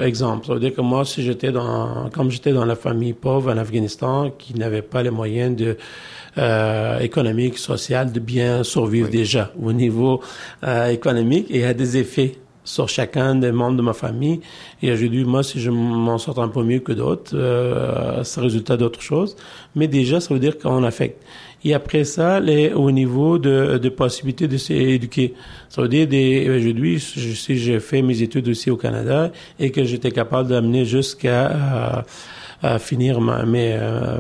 exemple. 0.02 0.48
Ça 0.48 0.54
veut 0.54 0.60
dire 0.60 0.74
que 0.74 0.82
moi, 0.82 1.04
si 1.04 1.24
j'étais 1.24 1.52
dans, 1.52 2.10
comme 2.14 2.32
j'étais 2.32 2.54
dans 2.54 2.66
la 2.66 2.76
famille 2.76 3.14
pauvre 3.14 3.52
en 3.52 3.58
Afghanistan, 3.58 4.32
qui 4.38 4.54
n'avait 4.54 4.82
pas 4.82 5.04
les 5.04 5.10
moyens 5.10 5.56
de 5.56 5.78
euh, 6.38 7.00
économique, 7.00 7.58
social, 7.58 8.14
de 8.14 8.22
bien 8.22 8.64
survivre 8.64 9.10
déjà 9.10 9.52
au 9.62 9.74
niveau 9.74 10.22
euh, 10.64 10.88
économique 10.88 11.48
et 11.50 11.66
a 11.66 11.74
des 11.74 11.98
effets 11.98 12.38
sur 12.64 12.88
chacun 12.88 13.36
des 13.36 13.52
membres 13.52 13.76
de 13.76 13.82
ma 13.82 13.92
famille. 13.92 14.40
Et 14.82 14.94
aujourd'hui, 14.94 15.26
moi, 15.26 15.44
si 15.44 15.60
je 15.60 15.70
m'en 15.70 16.18
sors 16.18 16.40
un 16.40 16.48
peu 16.48 16.64
mieux 16.64 16.80
que 16.80 16.94
d'autres, 16.94 17.36
euh, 17.36 18.24
c'est 18.24 18.40
résultat 18.40 18.78
d'autre 18.78 19.02
chose. 19.02 19.36
Mais 19.76 19.90
déjà, 19.90 20.22
ça 20.22 20.34
veut 20.34 20.40
dire 20.40 20.58
qu'on 20.58 20.86
affecte. 20.86 21.22
Et 21.64 21.74
après 21.74 22.04
ça, 22.04 22.40
les, 22.40 22.74
au 22.74 22.92
niveau 22.92 23.38
de, 23.38 23.78
de 23.78 23.90
possibilités 23.90 24.48
de 24.48 24.58
s'éduquer. 24.58 25.34
Ça 25.70 25.82
veut 25.82 25.88
dire, 25.88 26.08
aujourd'hui, 26.50 27.00
si 27.00 27.58
j'ai 27.58 27.80
fait 27.80 28.02
mes 28.02 28.22
études 28.22 28.48
aussi 28.50 28.70
au 28.72 28.78
Canada 28.78 29.32
et 29.60 29.72
que 29.72 29.84
j'étais 29.84 30.12
capable 30.12 30.50
d'amener 30.50 30.86
jusqu'à... 30.86 32.06
À 32.64 32.78
finir 32.78 33.20
ma, 33.20 33.40
euh, 33.40 34.20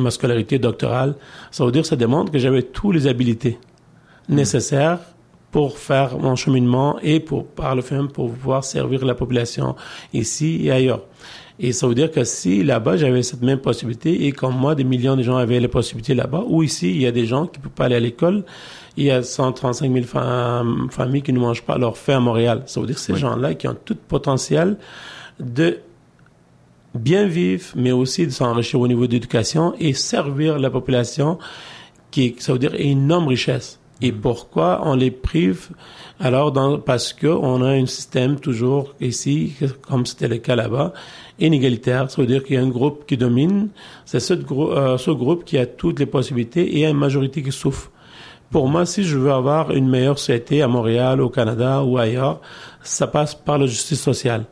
ma 0.00 0.10
scolarité 0.10 0.58
doctorale. 0.58 1.14
Ça 1.50 1.62
veut 1.62 1.70
dire 1.70 1.84
ça 1.84 1.94
demande 1.94 2.30
que 2.30 2.38
j'avais 2.38 2.62
toutes 2.62 2.94
les 2.94 3.06
habiletés 3.06 3.58
nécessaires 4.30 4.98
pour 5.50 5.76
faire 5.78 6.18
mon 6.18 6.36
cheminement 6.36 6.98
et 7.02 7.20
pour, 7.20 7.46
par 7.46 7.74
le 7.74 7.82
fait 7.82 7.98
pour 8.14 8.32
pouvoir 8.32 8.64
servir 8.64 9.04
la 9.04 9.14
population 9.14 9.76
ici 10.14 10.62
et 10.64 10.70
ailleurs. 10.70 11.02
Et 11.58 11.72
ça 11.72 11.86
veut 11.86 11.94
dire 11.94 12.10
que 12.10 12.24
si 12.24 12.62
là-bas 12.62 12.96
j'avais 12.98 13.22
cette 13.22 13.42
même 13.42 13.58
possibilité 13.58 14.26
et 14.26 14.32
comme 14.32 14.54
moi 14.56 14.74
des 14.74 14.84
millions 14.84 15.16
de 15.16 15.22
gens 15.22 15.36
avaient 15.36 15.58
la 15.58 15.68
possibilité 15.68 16.14
là-bas, 16.14 16.44
ou 16.46 16.62
ici 16.62 16.90
il 16.90 17.00
y 17.00 17.06
a 17.06 17.12
des 17.12 17.24
gens 17.24 17.46
qui 17.46 17.58
ne 17.58 17.64
peuvent 17.64 17.72
pas 17.72 17.86
aller 17.86 17.96
à 17.96 18.00
l'école, 18.00 18.44
il 18.96 19.04
y 19.04 19.10
a 19.10 19.22
135 19.22 19.90
000 19.92 20.06
familles 20.90 21.22
qui 21.22 21.32
ne 21.32 21.38
mangent 21.38 21.62
pas 21.62 21.78
leur 21.78 21.96
faim 21.96 22.16
à 22.16 22.20
Montréal. 22.20 22.62
Ça 22.66 22.80
veut 22.80 22.86
dire 22.86 22.96
que 22.96 23.00
ces 23.00 23.16
gens-là 23.16 23.54
qui 23.54 23.68
ont 23.68 23.76
tout 23.84 23.96
potentiel 24.08 24.76
de 25.40 25.78
bien 26.94 27.26
vivre, 27.26 27.64
mais 27.74 27.92
aussi 27.92 28.26
de 28.26 28.32
s'enrichir 28.32 28.80
au 28.80 28.88
niveau 28.88 29.06
d'éducation 29.06 29.74
et 29.78 29.92
servir 29.92 30.58
la 30.58 30.70
population, 30.70 31.38
qui 32.10 32.36
ça 32.38 32.52
veut 32.52 32.58
dire 32.58 32.74
une 32.74 33.02
énorme 33.02 33.28
richesse. 33.28 33.80
Et 34.02 34.12
mm. 34.12 34.20
pourquoi 34.20 34.80
on 34.84 34.94
les 34.94 35.10
prive? 35.10 35.68
Alors, 36.20 36.52
dans, 36.52 36.78
parce 36.78 37.12
que 37.12 37.26
on 37.26 37.62
a 37.62 37.70
un 37.70 37.86
système 37.86 38.40
toujours 38.40 38.94
ici, 39.00 39.54
comme 39.82 40.06
c'était 40.06 40.28
le 40.28 40.38
cas 40.38 40.56
là-bas, 40.56 40.92
inégalitaire. 41.38 42.10
Ça 42.10 42.20
veut 42.20 42.26
dire 42.26 42.42
qu'il 42.44 42.56
y 42.56 42.58
a 42.58 42.62
un 42.62 42.68
groupe 42.68 43.04
qui 43.06 43.16
domine, 43.16 43.68
c'est 44.04 44.20
ce, 44.20 44.34
euh, 44.34 44.98
ce 44.98 45.10
groupe 45.10 45.44
qui 45.44 45.58
a 45.58 45.66
toutes 45.66 45.98
les 45.98 46.06
possibilités 46.06 46.62
et 46.62 46.74
il 46.74 46.80
y 46.80 46.86
a 46.86 46.90
une 46.90 46.96
majorité 46.96 47.42
qui 47.42 47.52
souffre. 47.52 47.90
Pour 48.50 48.68
moi, 48.68 48.86
si 48.86 49.02
je 49.02 49.18
veux 49.18 49.32
avoir 49.32 49.72
une 49.72 49.88
meilleure 49.88 50.18
société 50.18 50.62
à 50.62 50.68
Montréal, 50.68 51.20
au 51.20 51.28
Canada 51.28 51.82
ou 51.82 51.98
ailleurs, 51.98 52.40
ça 52.82 53.06
passe 53.06 53.34
par 53.34 53.58
la 53.58 53.66
justice 53.66 54.00
sociale. 54.00 54.44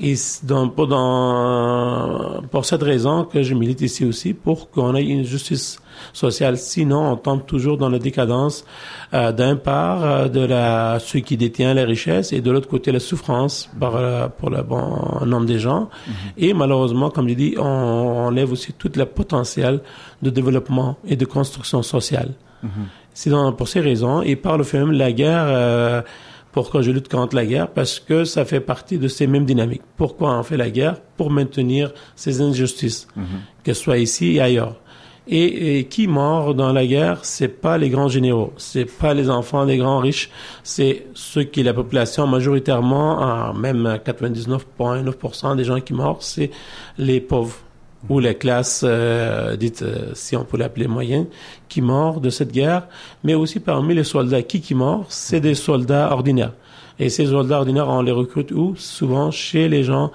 Et 0.00 0.14
donc, 0.44 0.74
pour, 0.74 0.86
dans, 0.86 2.42
pour 2.50 2.64
cette 2.64 2.82
raison 2.82 3.24
que 3.24 3.42
je 3.42 3.54
milite 3.54 3.82
ici 3.82 4.04
aussi, 4.04 4.32
pour 4.32 4.70
qu'on 4.70 4.94
ait 4.94 5.04
une 5.04 5.24
justice 5.24 5.78
sociale. 6.12 6.56
Sinon, 6.58 7.12
on 7.12 7.16
tombe 7.16 7.46
toujours 7.46 7.76
dans 7.76 7.88
la 7.88 7.98
décadence 7.98 8.64
euh, 9.14 9.32
d'un 9.32 9.56
part 9.56 10.04
euh, 10.04 10.28
de 10.28 10.40
la 10.40 10.98
celui 10.98 11.22
qui 11.22 11.36
détient 11.36 11.74
la 11.74 11.84
richesse 11.84 12.32
et 12.32 12.40
de 12.40 12.50
l'autre 12.50 12.68
côté 12.68 12.92
la 12.92 13.00
souffrance 13.00 13.70
par, 13.78 13.96
euh, 13.96 14.28
pour 14.28 14.50
le 14.50 14.62
bon 14.62 15.24
nombre 15.26 15.46
des 15.46 15.58
gens. 15.58 15.88
Mhm. 16.06 16.14
Et 16.38 16.54
malheureusement, 16.54 17.10
comme 17.10 17.28
je 17.28 17.34
dis, 17.34 17.54
on, 17.58 17.62
enlève 17.62 18.52
aussi 18.52 18.72
tout 18.72 18.90
le 18.94 19.04
potentiel 19.04 19.80
de 20.22 20.30
développement 20.30 20.96
et 21.06 21.16
de 21.16 21.24
construction 21.24 21.82
sociale. 21.82 22.30
Mhm. 22.62 22.70
C'est 23.14 23.30
pour 23.58 23.68
ces 23.68 23.80
raisons 23.80 24.22
et 24.22 24.36
par 24.36 24.56
le 24.56 24.64
fait 24.64 24.78
même 24.78 24.92
la 24.92 25.12
guerre 25.12 26.04
pourquoi 26.52 26.82
je 26.82 26.90
lutte 26.90 27.08
contre 27.08 27.34
la 27.34 27.46
guerre? 27.46 27.68
Parce 27.68 27.98
que 27.98 28.24
ça 28.24 28.44
fait 28.44 28.60
partie 28.60 28.98
de 28.98 29.08
ces 29.08 29.26
mêmes 29.26 29.46
dynamiques. 29.46 29.82
Pourquoi 29.96 30.38
on 30.38 30.42
fait 30.42 30.58
la 30.58 30.70
guerre? 30.70 31.00
Pour 31.16 31.30
maintenir 31.30 31.92
ces 32.14 32.42
injustices, 32.42 33.08
mhm. 33.16 33.24
que 33.64 33.72
ce 33.72 33.82
soit 33.82 33.98
ici 33.98 34.36
et 34.36 34.40
ailleurs. 34.40 34.76
Et, 35.28 35.86
qui 35.88 36.08
mord 36.08 36.54
dans 36.54 36.72
la 36.72 36.84
guerre 36.84 37.24
C'est 37.24 37.48
pas 37.48 37.78
les 37.78 37.90
grands 37.90 38.08
généraux, 38.08 38.52
c'est 38.56 38.86
pas 38.86 39.14
les 39.14 39.30
enfants 39.30 39.66
des 39.66 39.76
grands 39.76 39.98
riches, 39.98 40.30
c'est 40.64 41.06
ceux 41.14 41.44
qui 41.44 41.62
la 41.62 41.72
population 41.72 42.26
majoritairement, 42.26 43.54
même 43.54 44.00
99,9% 44.04 45.56
des 45.56 45.64
gens 45.64 45.80
qui 45.80 45.94
meurent, 45.94 46.22
c'est 46.22 46.50
les 46.98 47.20
pauvres 47.20 47.56
ou 48.08 48.18
les 48.18 48.34
classes 48.34 48.82
euh, 48.84 49.56
dites, 49.56 49.82
euh, 49.82 50.10
si 50.14 50.36
on 50.36 50.44
peut 50.44 50.56
l'appeler 50.56 50.88
moyennes, 50.88 51.26
qui 51.68 51.80
meurent 51.80 52.20
de 52.20 52.30
cette 52.30 52.52
guerre, 52.52 52.88
mais 53.22 53.34
aussi 53.34 53.60
parmi 53.60 53.94
les 53.94 54.04
soldats 54.04 54.42
qui 54.42 54.60
qui 54.60 54.74
meurent, 54.74 55.04
c'est 55.08 55.40
des 55.40 55.54
soldats 55.54 56.12
ordinaires. 56.12 56.52
Et 56.98 57.08
ces 57.08 57.26
soldats 57.26 57.58
ordinaires, 57.58 57.88
on 57.88 58.02
les 58.02 58.12
recrute 58.12 58.50
où? 58.52 58.74
Souvent 58.76 59.30
chez 59.30 59.68
les 59.68 59.84
gens 59.84 60.10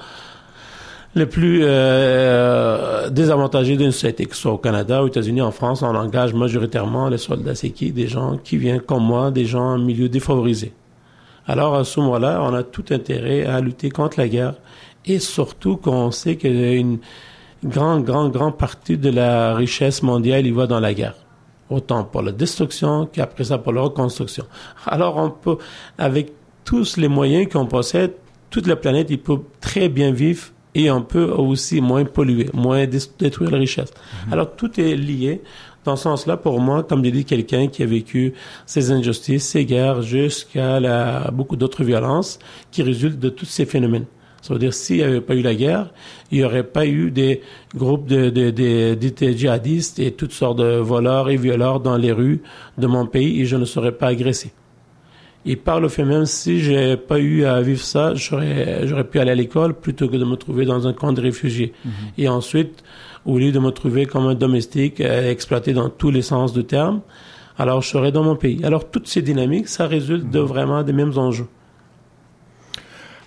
les 1.17 1.25
plus 1.25 1.62
euh, 1.63 3.10
désavantagés 3.10 3.75
d'une 3.75 3.91
société, 3.91 4.25
que 4.25 4.36
ce 4.36 4.43
soit 4.43 4.53
au 4.53 4.58
Canada, 4.58 5.03
aux 5.03 5.08
États-Unis, 5.08 5.41
en 5.41 5.51
France, 5.51 5.82
on 5.82 5.95
engage 5.95 6.34
majoritairement 6.34 7.10
les 7.10 7.17
soldats, 7.17 7.53
qui? 7.53 7.91
Des 7.91 8.08
gens 8.08 8.38
qui 8.38 8.58
viennent 8.58 8.82
comme 8.82 9.03
moi, 9.03 9.32
des 9.32 9.45
gens 9.45 9.73
en 9.73 9.80
milieu 9.80 10.08
défavorisé. 10.08 10.73
Alors 11.47 11.75
à 11.75 11.84
ce 11.84 11.99
moment-là, 12.01 12.39
on 12.41 12.53
a 12.53 12.63
tout 12.63 12.86
intérêt 12.91 13.45
à 13.45 13.60
lutter 13.62 13.89
contre 13.89 14.19
la 14.19 14.27
guerre 14.27 14.56
et 15.06 15.19
surtout 15.19 15.77
qu'on 15.77 16.12
sait 16.12 16.36
qu'il 16.36 16.60
y 16.60 16.63
a 16.63 16.73
une 16.73 16.99
grand, 17.63 18.01
grand, 18.01 18.27
grand 18.30 18.51
partie 18.51 18.97
de 18.97 19.10
la 19.10 19.56
richesse 19.56 20.03
mondiale 20.03 20.45
il 20.45 20.53
va 20.53 20.67
dans 20.67 20.82
la 20.82 20.93
guerre. 20.93 21.15
Autant 21.69 22.03
pour 22.03 22.21
la 22.21 22.34
destruction 22.34 23.08
qu'après 23.12 23.45
ça 23.45 23.58
pour 23.58 23.71
la 23.71 23.82
reconstruction. 23.82 24.45
Alors 24.86 25.17
on 25.17 25.30
peut, 25.30 25.58
avec 25.97 26.34
tous 26.65 26.97
les 26.97 27.08
moyens 27.08 27.47
qu'on 27.51 27.65
possède, 27.65 28.13
toute 28.49 28.67
la 28.67 28.75
planète, 28.75 29.08
il 29.10 29.19
peut 29.19 29.39
très 29.62 29.88
bien 29.88 30.12
vivre 30.12 30.47
et 30.78 30.92
on 30.92 31.02
peut 31.02 31.26
aussi 31.26 31.82
moins 31.82 32.06
polluer, 32.06 32.50
moins 32.54 32.86
détruire 32.86 33.50
la 33.50 33.58
richesse. 33.58 33.92
Mhm. 34.28 34.34
Alors 34.34 34.56
tout 34.56 34.80
est 34.80 34.96
lié. 34.96 35.42
Dans 35.84 35.96
ce 35.96 36.04
sens-là, 36.04 36.38
pour 36.38 36.60
moi, 36.60 36.84
comme 36.84 37.04
je 37.04 37.10
dis, 37.10 37.26
quelqu'un 37.26 37.68
qui 37.68 37.82
a 37.82 37.86
vécu 37.86 38.34
ces 38.66 38.92
injustices, 38.92 39.48
ces 39.48 39.66
guerres, 39.66 40.02
jusqu'à 40.02 40.80
la, 40.80 41.32
beaucoup 41.32 41.56
d'autres 41.56 41.84
violences 41.84 42.40
qui 42.72 42.84
résultent 42.84 43.20
de 43.20 43.30
tous 43.30 43.46
ces 43.46 43.66
phénomènes. 43.66 44.06
Ça 44.42 44.54
veut 44.54 44.60
dire 44.60 44.74
s'il 44.74 44.98
n'y 44.98 45.04
avait 45.04 45.22
pas 45.22 45.34
eu 45.34 45.42
la 45.42 45.56
guerre, 45.56 45.92
il 46.32 46.40
n'y 46.40 46.44
aurait 46.44 46.63
pas 46.63 46.86
eu 46.86 47.10
des 47.10 47.42
groupes 47.74 48.06
de, 48.06 48.30
de, 48.30 48.52
de, 48.52 49.32
djihadistes 49.32 49.98
et 50.00 50.12
toutes 50.12 50.34
sortes 50.34 50.60
de 50.60 50.78
voleurs 50.78 51.30
et 51.30 51.38
violeurs 51.38 51.80
dans 51.80 51.98
les 51.98 52.12
rues 52.12 52.42
de 52.78 52.86
mon 52.86 53.08
pays 53.08 53.42
et 53.42 53.46
je 53.46 53.56
ne 53.56 53.66
serais 53.66 53.94
pas 53.94 54.08
agressé. 54.08 54.52
Et 55.49 55.55
par 55.55 55.79
le 55.79 55.88
fait 55.88 56.03
même, 56.03 56.25
si 56.25 56.60
j'ai 56.60 56.97
pas 56.97 57.19
eu 57.19 57.45
à 57.45 57.62
vivre 57.62 57.81
ça, 57.81 58.13
j'aurais, 58.15 58.86
j'aurais 58.86 59.05
pu 59.05 59.17
aller 59.17 59.31
à 59.31 59.36
l'école 59.36 59.73
plutôt 59.73 60.10
que 60.10 60.17
de 60.17 60.25
me 60.25 60.36
trouver 60.36 60.65
dans 60.65 60.88
un 60.89 60.93
camp 60.93 61.13
de 61.13 61.21
réfugiés. 61.21 61.71
Mhm. 61.86 61.91
Et 62.17 62.27
ensuite, 62.27 62.83
au 63.25 63.38
lieu 63.39 63.53
de 63.53 63.60
me 63.60 63.71
trouver 63.71 64.05
comme 64.05 64.27
un 64.27 64.36
domestique 64.36 64.99
euh, 64.99 65.31
exploité 65.31 65.71
dans 65.71 65.89
tous 65.89 66.12
les 66.12 66.21
sens 66.21 66.51
du 66.51 66.65
terme, 66.65 66.99
alors 67.57 67.81
je 67.81 67.88
serais 67.88 68.12
dans 68.12 68.23
mon 68.23 68.36
pays. 68.36 68.60
Alors 68.65 68.91
toutes 68.91 69.07
ces 69.07 69.21
dynamiques, 69.21 69.69
ça 69.69 69.88
résulte 69.88 70.29
de 70.29 70.41
mhm. 70.41 70.45
vraiment 70.45 70.83
des 70.83 70.91
mêmes 70.91 71.17
enjeux. 71.17 71.47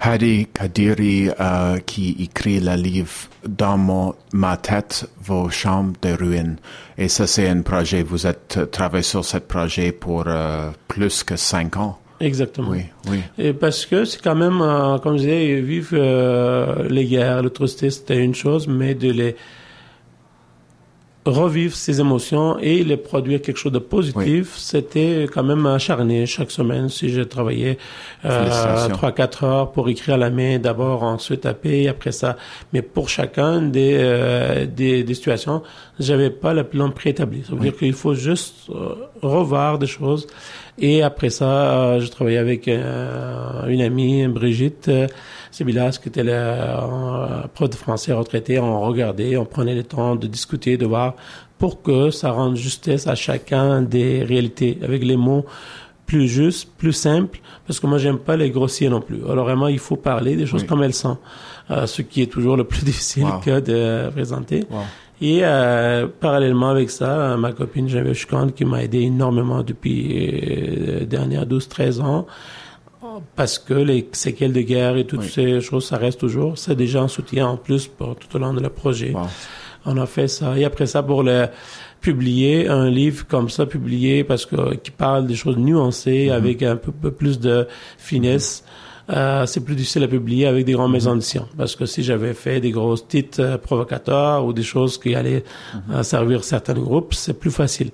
Hadi 0.03 0.47
Kadiri 0.53 1.31
euh, 1.41 1.79
qui 1.79 2.17
écrit 2.21 2.61
le 2.61 2.75
livre 2.75 3.13
Dans 3.47 4.15
ma 4.33 4.57
tête, 4.59 5.09
vos 5.23 5.49
chambres 5.49 5.93
de 6.03 6.13
ruines. 6.13 6.57
Et 6.99 7.09
ça, 7.09 7.27
c'est 7.27 7.49
un 7.49 7.63
projet. 7.63 8.03
Vous 8.03 8.27
êtes 8.27 8.71
travaillé 8.71 9.03
sur 9.03 9.25
ce 9.25 9.39
projet 9.39 9.93
pour 9.93 10.25
euh, 10.27 10.71
plus 10.89 11.23
que 11.23 11.37
cinq 11.37 11.77
ans. 11.77 11.99
Exactement. 12.21 12.71
Oui, 12.71 12.85
oui. 13.09 13.19
Et 13.39 13.53
parce 13.53 13.87
que 13.87 14.05
c'est 14.05 14.21
quand 14.21 14.35
même, 14.35 14.61
euh, 14.61 14.99
comme 14.99 15.17
je 15.17 15.23
disais, 15.23 15.61
vivre 15.61 15.97
les 16.89 17.07
guerres, 17.07 17.43
l'atrocité, 17.43 17.91
c'était 17.91 18.23
une 18.23 18.35
chose, 18.35 18.69
mais 18.69 18.95
de 18.95 19.11
les 19.11 19.37
revivre 21.25 21.75
ces 21.75 22.01
émotions 22.01 22.59
et 22.59 22.83
les 22.83 22.97
produire 22.97 23.43
quelque 23.43 23.59
chose 23.59 23.73
de 23.73 23.79
positif, 23.79 24.57
c'était 24.57 25.27
quand 25.33 25.43
même 25.43 25.67
acharné 25.67 26.25
chaque 26.27 26.51
semaine. 26.51 26.89
Si 26.89 27.11
je 27.11 27.21
travaillais 27.21 27.79
euh, 28.25 28.89
trois 28.89 29.13
quatre 29.13 29.45
heures 29.45 29.73
pour 29.73 29.89
écrire 29.89 30.15
à 30.15 30.19
la 30.19 30.31
main, 30.31 30.59
d'abord, 30.59 31.03
ensuite 31.03 31.43
taper, 31.43 31.89
après 31.89 32.13
ça. 32.13 32.37
Mais 32.73 32.81
pour 32.81 33.09
chacun 33.09 33.61
des 33.61 33.99
euh, 34.01 34.67
des, 34.67 35.05
des, 35.05 35.15
situations, 35.15 35.63
j'avais 36.01 36.31
pas 36.31 36.55
le 36.55 36.65
plan 36.65 36.91
préétabli. 36.91 37.45
Ça 37.45 37.55
veut 37.55 37.61
dire 37.61 37.77
qu'il 37.77 37.93
faut 37.93 38.15
juste 38.15 38.71
euh, 38.71 38.95
revoir 39.23 39.79
des 39.79 39.87
choses. 39.87 40.27
Et 40.79 41.03
après 41.03 41.31
ça, 41.31 41.99
je 42.01 42.09
travaillais 42.09 42.39
avec 42.39 42.67
une 42.67 43.81
amie, 43.83 44.27
Brigitte 44.29 44.91
Sibylas, 45.51 45.99
qui 46.03 46.09
était 46.09 46.25
la 46.25 47.49
prof 47.55 47.69
de 47.69 47.75
français 47.75 48.13
retraité, 48.13 48.59
on 48.59 48.81
regardait, 48.81 49.37
on 49.37 49.45
prenait 49.45 49.75
le 49.75 49.83
temps 49.85 50.17
de 50.17 50.27
discuter, 50.27 50.79
de 50.79 50.87
voir 50.87 51.15
pour 51.59 51.83
que 51.83 52.11
ça 52.11 52.31
rende 52.31 52.57
justesse 52.57 53.07
à 53.07 53.15
chacun 53.15 53.83
des 53.83 54.25
réalités 54.25 54.79
avec 54.83 55.05
les 55.05 55.17
mots 55.17 55.45
plus 56.07 56.27
juste, 56.27 56.69
plus 56.77 56.93
simple, 56.93 57.39
parce 57.67 57.79
que 57.79 57.87
moi 57.87 57.99
j'aime 57.99 58.19
pas 58.19 58.37
les 58.37 58.51
grossiers 58.51 58.89
non 58.89 59.01
plus. 59.01 59.21
Alors 59.31 59.45
vraiment, 59.45 59.69
il 59.69 59.79
faut 59.79 59.95
parler 59.95 60.35
des 60.35 60.45
choses 60.45 60.65
comme 60.65 60.83
elles 60.83 60.95
sont, 60.95 61.19
euh, 61.71 61.87
ce 61.87 62.03
qui 62.03 62.23
est 62.23 62.27
toujours 62.27 62.57
le 62.57 62.65
plus 62.65 62.85
difficile 62.91 63.29
que 63.45 63.61
de 63.61 64.11
présenter. 64.11 64.67
Et 65.21 65.41
euh, 65.43 66.07
parallèlement 66.21 66.71
avec 66.71 66.91
ça, 66.91 67.37
ma 67.37 67.53
copine 67.53 67.89
Geneviève 67.89 68.15
Chukand 68.15 68.49
qui 68.49 68.65
m'a 68.65 68.83
aidé 68.83 69.01
énormément 69.01 69.63
depuis 69.63 70.03
les 70.09 71.07
dernières 71.07 71.47
12-13 71.47 72.01
ans, 72.01 72.27
parce 73.37 73.59
que 73.59 73.75
les 73.75 74.09
séquelles 74.13 74.55
de 74.55 74.63
guerre 74.63 74.97
et 74.97 75.07
toutes 75.07 75.25
ces 75.25 75.61
choses, 75.61 75.87
ça 75.87 75.99
reste 75.99 76.21
toujours. 76.21 76.57
C'est 76.57 76.75
déjà 76.75 77.03
un 77.03 77.09
soutien 77.09 77.49
en 77.49 77.57
plus 77.57 77.87
pour 77.87 78.17
tout 78.17 78.35
au 78.35 78.39
long 78.39 78.55
de 78.55 78.61
le 78.61 78.71
projet. 78.71 79.13
On 79.85 79.97
a 79.97 80.07
fait 80.07 80.29
ça. 80.29 80.59
Et 80.59 80.65
après 80.65 80.87
ça, 80.87 81.03
pour 81.03 81.23
le 81.23 81.49
publier 82.01 82.69
un 82.69 82.89
livre 82.89 83.27
comme 83.27 83.51
ça, 83.51 83.67
publié 83.67 84.25
parce 84.25 84.47
que 84.47 84.75
qui 84.77 84.91
parle 84.91 85.27
des 85.27 85.35
choses 85.35 85.57
nuancées 85.59 86.27
mm-hmm. 86.27 86.33
avec 86.33 86.63
un 86.63 86.77
peu, 86.77 87.11
plus 87.11 87.39
de 87.39 87.67
finesse. 87.99 88.65
Euh, 89.11 89.47
c'est 89.47 89.65
plus 89.65 89.75
difficile 89.75 90.05
à 90.05 90.09
publier 90.09 90.47
avec 90.47 90.65
des 90.65 90.73
grandes 90.73 90.91
mm-hmm. 90.91 90.93
maisons 90.93 91.15
d'édition. 91.15 91.49
Parce 91.57 91.75
que 91.77 91.87
si 91.87 92.03
j'avais 92.03 92.35
fait 92.35 92.61
des 92.61 92.71
grosses 92.71 93.07
titres 93.07 93.41
euh, 93.41 93.59
provocateurs 93.59 94.45
ou 94.45 94.53
des 94.53 94.63
choses 94.63 94.99
qui 94.99 95.15
allaient 95.15 95.45
mm-hmm. 95.75 95.95
euh, 95.95 96.03
servir 96.03 96.45
certains 96.45 96.75
groupes, 96.75 97.15
c'est 97.15 97.39
plus 97.39 97.51
facile. 97.51 97.91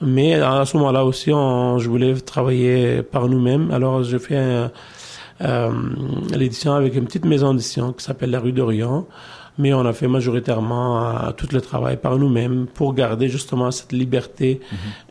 Mais 0.00 0.34
à 0.34 0.64
ce 0.64 0.76
moment-là 0.76 1.04
aussi, 1.04 1.32
on, 1.32 1.78
je 1.78 1.88
voulais 1.88 2.14
travailler 2.14 3.02
par 3.02 3.28
nous-mêmes. 3.28 3.70
Alors, 3.70 4.02
j'ai 4.02 4.18
fait 4.18 4.70
euh, 5.40 5.70
l'édition 6.34 6.74
avec 6.74 6.94
une 6.94 7.06
petite 7.06 7.24
maison 7.24 7.54
d'édition 7.54 7.92
qui 7.92 8.04
s'appelle 8.04 8.30
La 8.30 8.40
Rue 8.40 8.52
d'Orient 8.52 9.06
mais 9.58 9.72
on 9.72 9.84
a 9.86 9.92
fait 9.92 10.08
majoritairement 10.08 10.98
euh, 10.98 11.30
tout 11.32 11.46
le 11.52 11.60
travail 11.60 11.96
par 11.96 12.18
nous-mêmes 12.18 12.66
pour 12.66 12.94
garder 12.94 13.28
justement 13.28 13.70
cette 13.70 13.92
liberté 13.92 14.60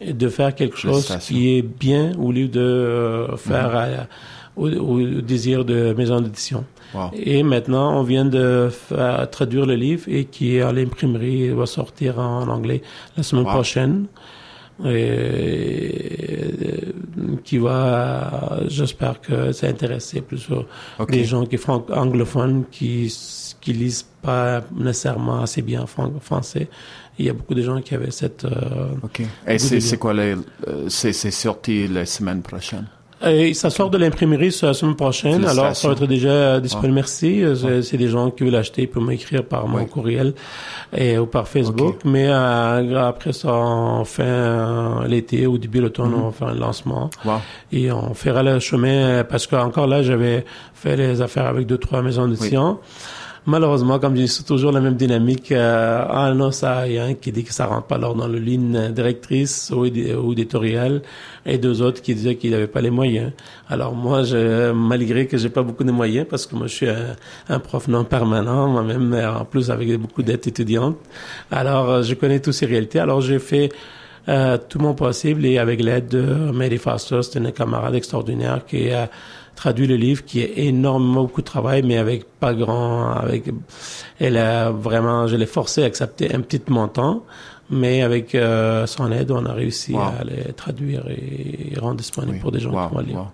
mhm. 0.02 0.14
de 0.14 0.30
faire 0.30 0.54
quelque 0.54 0.78
chose 0.78 1.18
qui 1.22 1.58
est 1.58 1.62
bien 1.62 2.12
au 2.18 2.32
lieu 2.32 2.48
de 2.48 2.60
euh, 2.60 3.38
faire 3.38 3.72
mhm. 3.72 4.08
Au, 4.56 5.02
désir 5.22 5.66
de 5.66 5.94
maison 5.94 6.22
d'édition. 6.22 6.66
Et 7.14 7.42
maintenant, 7.42 8.00
on 8.00 8.04
vient 8.04 8.26
de 8.26 8.70
faire, 8.72 9.28
traduire 9.32 9.66
le 9.66 9.74
livre 9.74 10.04
et 10.08 10.26
qui 10.26 10.58
est 10.58 10.62
à 10.62 10.72
l'imprimerie, 10.72 11.50
va 11.50 11.66
sortir 11.66 12.20
en 12.20 12.48
anglais 12.48 12.84
la 13.18 13.24
semaine 13.24 13.46
prochaine. 13.46 14.06
Et, 14.86 16.94
qui 17.44 17.58
va, 17.58 18.60
j'espère 18.68 19.22
que 19.22 19.52
ça 19.52 19.68
intéresser 19.68 20.22
plus 20.22 20.48
les 21.10 21.26
gens 21.26 21.46
qui 21.46 21.58
sont 21.58 21.86
anglophones 21.92 22.64
qui 22.72 23.10
qui 23.64 23.72
lisent 23.72 24.06
pas 24.22 24.62
nécessairement 24.76 25.42
assez 25.42 25.62
bien 25.62 25.86
français. 25.88 26.68
Il 27.18 27.26
y 27.26 27.30
a 27.30 27.34
beaucoup 27.34 27.54
de 27.54 27.62
gens 27.62 27.82
qui 27.82 27.96
avaient 27.96 28.12
cette. 28.12 28.44
Euh, 28.44 28.90
ok. 29.02 29.22
Et 29.48 29.58
c'est 29.58 29.98
quoi 29.98 30.14
les. 30.14 30.36
Euh, 30.68 30.90
c'est 30.90 31.14
sorti 31.14 31.88
la 31.88 32.06
semaine 32.06 32.42
prochaine? 32.42 32.88
Et 33.26 33.54
ça 33.54 33.70
sort 33.70 33.90
de 33.90 33.98
l'imprimerie 33.98 34.56
la 34.62 34.74
semaine 34.74 34.96
prochaine. 34.96 35.46
Alors, 35.46 35.76
ça 35.76 35.88
va 35.88 35.94
être 35.94 36.08
déjà 36.08 36.60
disponible. 36.60 36.96
Merci. 36.96 37.44
Euh, 37.44 37.82
c'est 37.82 37.98
des 37.98 38.10
gens 38.10 38.32
qui 38.32 38.44
veulent 38.44 38.54
l'acheter. 38.54 38.84
Ils 38.84 38.88
peuvent 38.88 39.04
m'écrire 39.04 39.44
par 39.46 39.68
mon 39.68 39.86
courriel 39.86 40.34
et, 40.96 41.18
ou 41.18 41.26
par 41.26 41.48
Facebook. 41.48 42.00
Mais 42.06 42.28
euh, 42.28 43.08
après 43.08 43.34
ça, 43.34 43.54
on 43.54 44.04
fait 44.04 44.24
euh, 44.26 45.08
l'été 45.08 45.48
ou 45.48 45.58
début 45.58 45.78
de 45.78 45.84
l'automne, 45.84 46.12
mm-hmm. 46.12 46.22
on 46.22 46.30
va 46.30 46.32
faire 46.32 46.48
un 46.50 46.56
lancement. 46.56 47.10
Et 47.72 47.92
on 47.92 48.14
fera 48.14 48.44
le 48.44 48.60
chemin 48.60 49.24
parce 49.24 49.48
qu'encore 49.48 49.88
là, 49.88 50.04
j'avais 50.04 50.46
fait 50.74 50.96
les 50.98 51.22
affaires 51.22 51.46
avec 51.46 51.66
deux, 51.68 51.78
trois 51.78 52.02
maisons 52.02 52.28
d'édition. 52.28 52.80
Malheureusement, 53.46 54.00
comme 54.00 54.16
je 54.16 54.22
dis, 54.22 54.28
c'est 54.30 54.44
toujours 54.44 54.72
la 54.72 54.80
même 54.80 54.96
dynamique. 54.96 55.52
Euh, 55.52 56.06
ah 56.10 56.34
non, 56.34 56.52
ça, 56.52 56.88
il 56.88 56.94
y 56.94 56.98
a 56.98 57.04
un 57.04 57.14
qui 57.14 57.34
dit 57.34 57.44
que 57.44 57.54
ça 57.54 57.66
rentre 57.66 57.88
pas 57.88 57.98
dans 57.98 58.28
le 58.28 58.40
ligne 58.40 58.92
directrice 58.94 59.70
ou, 59.76 59.86
ou 59.86 60.34
et 61.46 61.58
deux 61.58 61.82
autres 61.82 62.02
qui 62.02 62.16
disaient 62.16 62.36
qu'ils 62.36 62.52
n'avaient 62.52 62.68
pas 62.68 62.80
les 62.80 62.90
moyens. 62.90 63.34
Alors 63.68 63.94
moi, 63.96 64.24
je, 64.24 64.72
malgré 64.72 65.28
que 65.28 65.38
j'ai 65.38 65.50
pas 65.50 65.62
beaucoup 65.62 65.84
de 65.84 65.92
moyens, 65.92 66.26
parce 66.30 66.46
que 66.46 66.56
moi 66.56 66.68
je 66.68 66.74
suis 66.74 66.88
un, 67.50 67.60
prof 67.60 67.90
non 67.90 68.06
permanent, 68.06 68.70
moi-même, 68.70 69.14
en 69.14 69.44
plus 69.44 69.70
avec 69.70 69.94
beaucoup 69.98 70.24
d'aides 70.24 70.48
étudiantes, 70.48 70.98
alors 71.52 71.90
euh, 71.90 72.02
je 72.02 72.14
connais 72.14 72.40
toutes 72.40 72.54
ces 72.54 72.66
réalités. 72.66 73.00
Alors 73.00 73.20
j'ai 73.20 73.40
fait 73.40 73.70
euh, 74.30 74.58
tout 74.70 74.80
mon 74.80 74.94
possible 74.94 75.46
et 75.46 75.58
avec 75.58 75.84
l'aide 75.84 76.08
de 76.08 76.22
Mary 76.54 76.78
Foster, 76.78 77.20
c'est 77.24 77.40
une 77.40 77.52
camarade 77.52 77.96
extraordinaire 77.96 78.62
qui 78.66 78.90
a 78.90 79.10
traduit 79.56 79.88
le 79.88 79.96
livre, 79.96 80.26
qui 80.26 80.42
est 80.42 80.54
énormément 80.58 81.24
beaucoup 81.24 81.42
de 81.42 81.46
travail, 81.46 81.84
mais 81.84 81.98
avec 81.98 82.26
pas 82.40 82.54
grand, 82.54 83.12
avec, 83.12 83.46
elle 84.20 84.38
a 84.38 84.72
vraiment, 84.72 85.28
je 85.28 85.36
l'ai 85.36 85.46
forcé 85.46 85.84
à 85.84 85.86
accepter 85.86 86.34
un 86.34 86.42
petit 86.42 86.62
montant, 86.70 87.24
mais 87.70 88.02
avec 88.02 88.36
euh, 88.36 88.86
son 88.86 89.12
aide, 89.12 89.32
on 89.32 89.46
a 89.46 89.54
réussi 89.54 89.96
à 89.96 90.24
les 90.24 90.54
traduire 90.54 91.06
et, 91.10 91.78
rendre 91.80 91.98
disponibles 91.98 92.40
pour 92.40 92.52
des 92.52 92.60
gens 92.60 92.72
qui 92.72 92.94
vont 92.94 93.02
lire. 93.02 93.32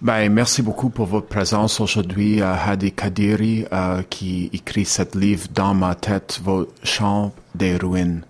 Ben, 0.00 0.30
merci 0.30 0.60
beaucoup 0.60 0.90
pour 0.90 1.06
votre 1.06 1.28
présence 1.28 1.80
aujourd'hui, 1.80 2.42
euh, 2.42 2.52
Hadi 2.54 2.92
Kadiri, 2.92 3.64
euh, 3.72 4.02
qui 4.10 4.50
écrit 4.52 4.84
cet 4.84 5.14
livre 5.14 5.48
Dans 5.54 5.72
ma 5.72 5.94
tête, 5.94 6.40
vos 6.44 6.68
champs 6.82 7.32
des 7.54 7.76
ruines. 7.76 8.22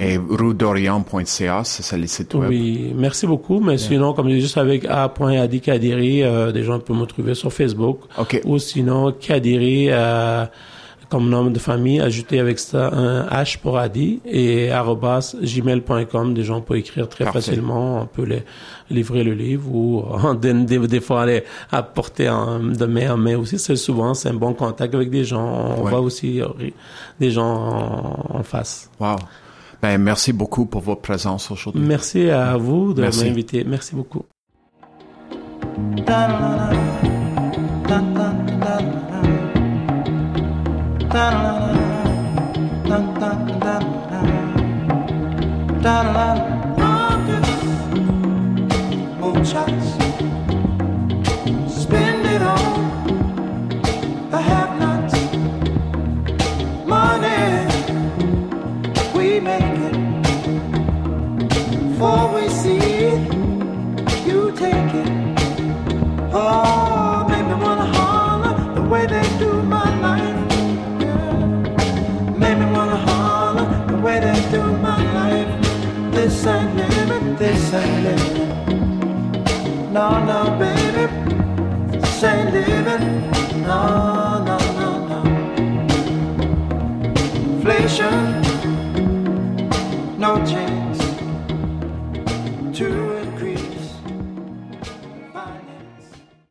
Et 0.00 0.16
ruedorient.ca, 0.16 1.62
c'est 1.64 1.98
le 1.98 2.06
site 2.06 2.34
web. 2.34 2.48
Oui, 2.48 2.92
merci 2.96 3.26
beaucoup. 3.26 3.60
Mais 3.60 3.78
sinon, 3.78 4.12
comme 4.14 4.28
je 4.28 4.34
dis, 4.34 4.40
juste 4.40 4.58
avec 4.58 4.84
a.adikadiri, 4.86 6.22
euh, 6.22 6.52
des 6.52 6.62
gens 6.62 6.78
peuvent 6.78 6.96
me 6.96 7.04
trouver 7.04 7.34
sur 7.34 7.52
Facebook. 7.52 8.00
Okay. 8.16 8.40
Ou 8.44 8.58
sinon, 8.58 9.12
Kadiri, 9.12 9.88
euh, 9.90 10.46
comme 11.10 11.28
nom 11.28 11.50
de 11.50 11.58
famille, 11.58 12.00
ajouter 12.00 12.40
avec 12.40 12.58
ça 12.58 12.88
un 12.90 13.26
H 13.26 13.58
pour 13.58 13.76
Adi 13.76 14.20
et 14.24 14.70
arrobas 14.70 15.36
gmail.com. 15.42 16.32
Des 16.32 16.42
gens 16.42 16.62
peuvent 16.62 16.78
écrire 16.78 17.06
très 17.08 17.30
facilement. 17.30 18.00
On 18.00 18.06
peut 18.06 18.24
les 18.24 18.44
livrer 18.88 19.22
le 19.22 19.34
livre 19.34 19.70
ou 19.74 20.04
des, 20.40 20.54
des, 20.54 21.00
fois 21.00 21.22
aller 21.22 21.44
apporter 21.70 22.30
en, 22.30 22.60
de 22.60 22.86
main 22.86 23.12
en 23.12 23.18
main 23.18 23.36
aussi. 23.36 23.58
C'est 23.58 23.76
souvent, 23.76 24.14
c'est 24.14 24.30
un 24.30 24.34
bon 24.34 24.54
contact 24.54 24.94
avec 24.94 25.10
des 25.10 25.24
gens. 25.24 25.76
On 25.78 25.82
voit 25.82 26.00
aussi 26.00 26.40
des 27.20 27.30
gens 27.30 27.44
en, 27.44 28.38
en 28.38 28.42
face. 28.42 28.90
Wow. 28.98 29.16
Ben, 29.82 29.98
merci 29.98 30.32
beaucoup 30.32 30.64
pour 30.66 30.80
votre 30.80 31.00
présence 31.00 31.50
aujourd'hui. 31.50 31.82
Merci 31.82 32.30
à 32.30 32.56
vous 32.56 32.94
de 32.94 33.02
m'inviter. 33.02 33.64
Merci 33.64 33.96
beaucoup. 33.96 34.24
Oh, 66.34 67.26
make 67.28 67.46
me 67.46 67.54
wanna 67.54 67.84
holler 67.96 68.74
the 68.74 68.82
way 68.82 69.06
they 69.06 69.22
do 69.38 69.62
my 69.62 69.84
life, 70.00 70.48
girl. 70.98 71.38
Make 72.38 72.58
me 72.58 72.66
wanna 72.72 72.96
holler 72.96 73.86
the 73.86 73.96
way 73.98 74.18
they 74.20 74.50
do 74.50 74.62
my 74.78 74.96
life. 75.12 75.50
This 76.12 76.46
ain't 76.46 76.74
living, 76.74 77.36
this 77.36 77.74
ain't 77.74 78.02
living. 78.04 79.92
No, 79.92 80.24
no, 80.24 80.56
baby, 80.58 81.06
this 81.98 82.24
ain't 82.24 82.52
living. 82.52 83.30
No, 83.62 84.42
no, 84.48 84.58
no, 84.78 84.88
no. 85.10 85.20
Inflation, 87.56 88.42
no 90.18 90.36
change. 90.46 90.81